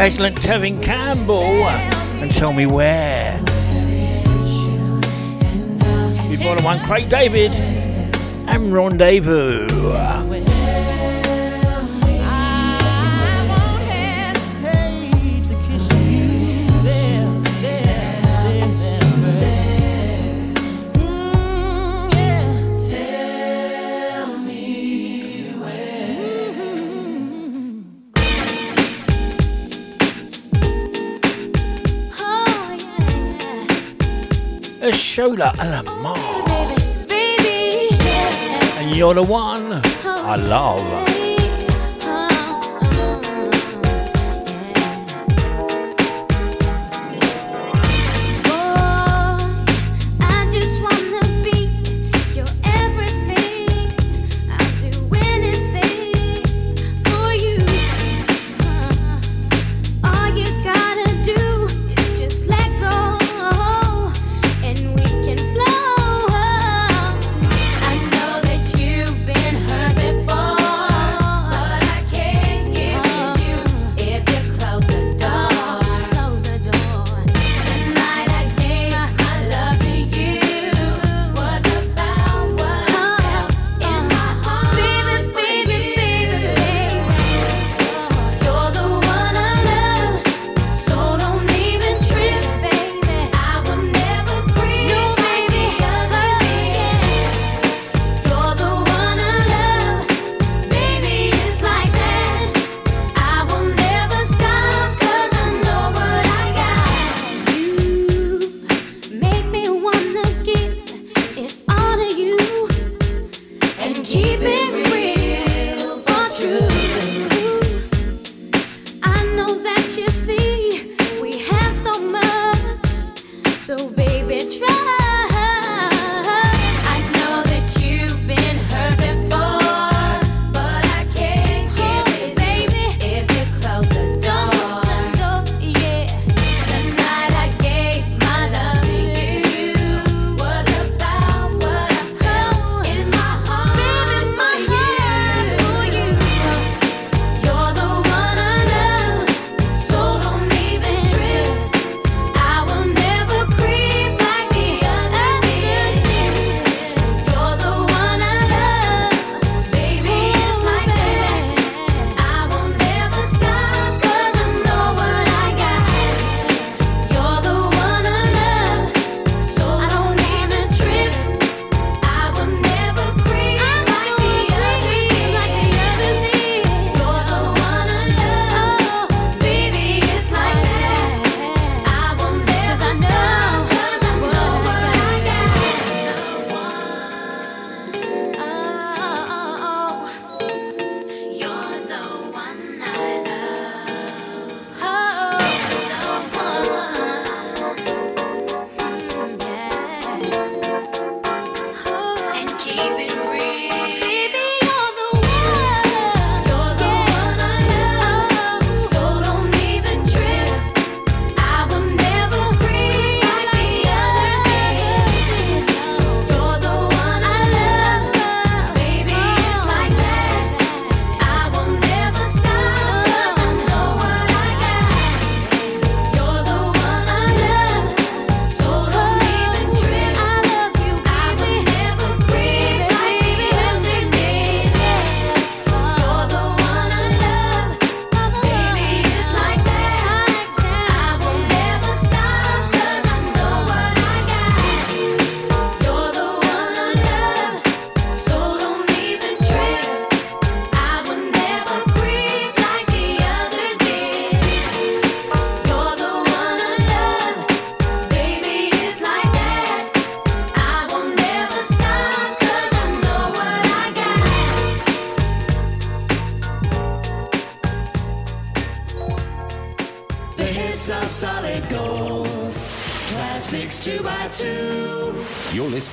President 0.04 0.36
Tevin 0.36 0.82
Campbell 0.82 1.64
and 2.20 2.30
tell 2.34 2.52
me 2.52 2.66
where. 2.66 3.40
Good 6.28 6.40
morning, 6.44 6.62
one 6.62 6.78
Craig 6.80 7.08
David 7.08 7.50
and 8.46 8.70
Rendezvous. 8.70 9.66
Lola 35.36 35.52
And 38.78 38.94
you're 38.94 39.14
the 39.14 39.22
one 39.22 39.80
I 40.04 40.36
love. 40.36 41.13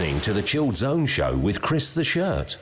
listening 0.02 0.22
to 0.22 0.34
the 0.34 0.42
Chilled 0.42 0.76
Zone 0.76 1.06
Show 1.06 1.38
with 1.38 1.62
Chris 1.62 1.92
the 1.92 2.04
Shirt. 2.04 2.58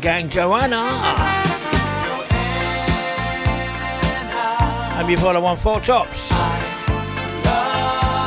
Gang 0.00 0.28
Joanna. 0.28 0.76
And 4.96 5.06
before 5.06 5.32
the 5.32 5.40
one 5.40 5.56
four 5.56 5.80
tops. 5.80 6.30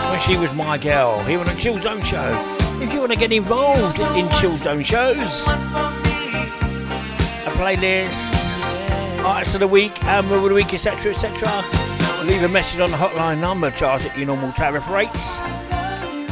When 0.10 0.20
she 0.22 0.38
was 0.38 0.54
my 0.54 0.78
girl, 0.78 1.24
here 1.24 1.40
on 1.40 1.46
the 1.46 1.56
Chill 1.56 1.80
Zone 1.80 2.04
show. 2.04 2.58
If 2.82 2.92
you 2.94 3.00
want 3.00 3.12
to 3.12 3.18
get 3.18 3.32
involved 3.32 4.00
in 4.00 4.30
Chill 4.40 4.58
Zone 4.58 4.84
shows, 4.84 5.44
a 7.48 7.52
playlist, 7.58 8.20
artists 9.24 9.54
of 9.54 9.60
the 9.60 9.68
week, 9.68 10.04
album 10.04 10.32
of 10.34 10.50
the 10.50 10.56
week, 10.56 10.74
etc., 10.74 11.12
etc. 11.12 11.64
Leave 12.26 12.44
a 12.44 12.50
message 12.50 12.80
on 12.80 12.92
the 12.92 12.98
hotline 12.98 13.40
number, 13.40 13.72
charge 13.72 14.06
at 14.06 14.18
your 14.18 14.28
normal 14.28 14.52
tariff 14.54 14.90
rates. 14.90 15.20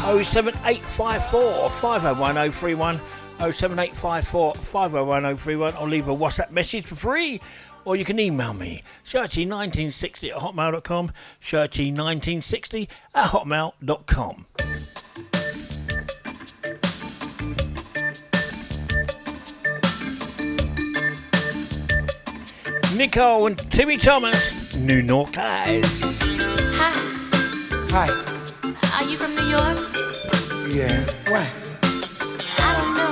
07854 0.06 1.70
501031 1.70 2.99
07854 3.40 4.56
501031 4.56 5.76
or 5.76 5.90
leave 5.90 6.07
a 6.07 6.16
WhatsApp 6.16 6.52
message 6.52 6.86
for 6.86 6.95
free 6.95 7.41
or 7.86 7.95
you 7.95 8.06
can 8.06 8.20
email 8.20 8.53
me 8.53 8.84
shirty1960 9.06 10.30
at 10.30 10.41
hotmail.com 10.41 11.11
shirty1960 11.41 12.88
at 13.16 13.32
hotmail.com 13.32 14.45
Nicole 22.99 23.48
and 23.48 23.57
Timmy 23.72 23.95
Thomas, 23.95 24.76
New 24.76 24.98
York 24.98 25.38
Eyes. 25.38 25.86
Hi. 26.76 26.91
Hi. 27.91 29.02
Are 29.02 29.10
you 29.10 29.16
from 29.16 29.36
New 29.36 29.45
York? 29.45 29.78
Yeah. 30.76 31.06
Why? 31.30 31.69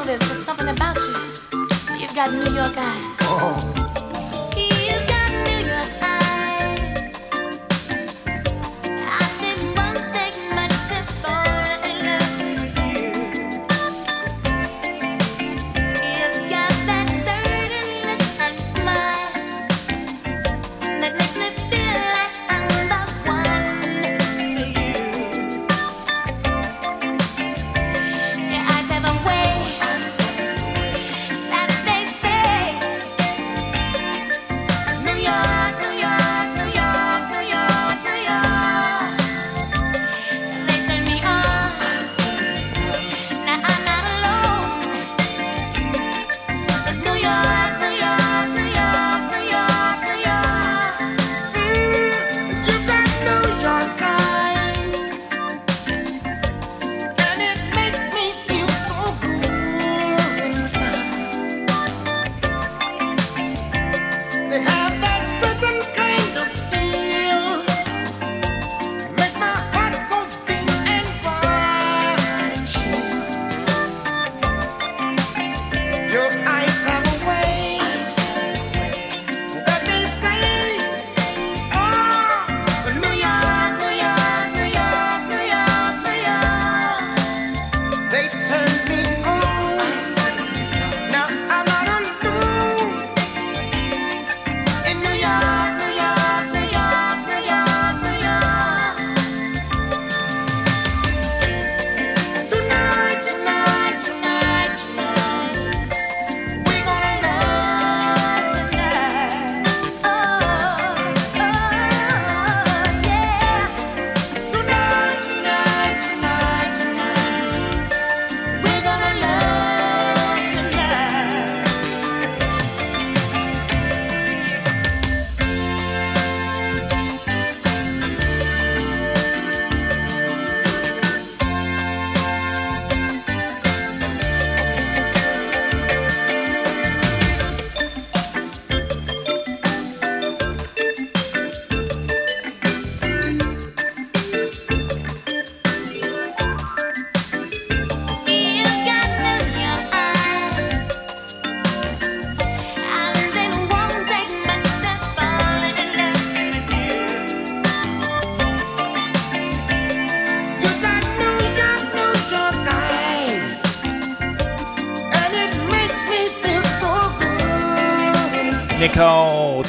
This, 0.08 0.20
but 0.20 0.38
something 0.38 0.70
about 0.70 0.96
you. 0.96 2.00
You've 2.00 2.16
got 2.16 2.32
New 2.32 2.56
York 2.56 2.78
eyes. 2.78 3.18
Oh. 3.24 3.87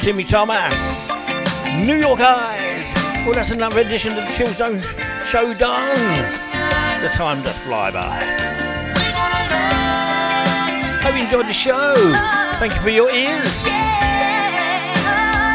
Timmy 0.09 0.23
Thomas, 0.23 1.07
New 1.85 1.99
York 1.99 2.19
Eyes. 2.19 2.91
Well, 3.23 3.33
that's 3.35 3.51
another 3.51 3.81
edition 3.81 4.17
of 4.17 4.25
the 4.25 4.33
Chill 4.33 4.47
Zone 4.47 4.79
show 5.27 5.53
done. 5.53 5.95
The 7.03 7.09
time 7.09 7.43
does 7.43 7.55
fly 7.59 7.91
by. 7.91 8.19
Hope 11.03 11.13
you 11.13 11.25
enjoyed 11.25 11.45
the 11.45 11.53
show. 11.53 11.93
Thank 12.57 12.73
you 12.73 12.81
for 12.81 12.89
your 12.89 13.11
ears. 13.11 13.61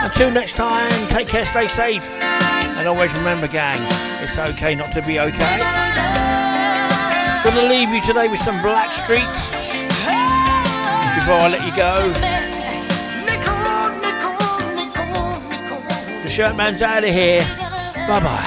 Until 0.05 0.31
next 0.31 0.53
time, 0.53 1.09
take 1.09 1.27
care, 1.27 1.47
stay 1.47 1.67
safe, 1.67 2.09
and 2.23 2.87
always 2.87 3.13
remember, 3.15 3.49
gang, 3.49 3.85
it's 4.23 4.39
okay 4.39 4.77
not 4.77 4.93
to 4.93 5.03
be 5.03 5.19
okay. 5.19 5.59
Gonna 7.43 7.69
leave 7.69 7.89
you 7.89 8.01
today 8.07 8.29
with 8.29 8.39
some 8.39 8.61
Blackstreets 8.61 9.51
before 11.17 11.41
I 11.41 11.49
let 11.51 11.67
you 11.67 11.75
go. 11.77 12.34
Shirt 16.35 16.57
man's 16.57 16.83
out 16.83 17.05
of 17.05 17.11
here. 17.11 17.39
Bye 18.09 18.19
bye. 18.19 18.44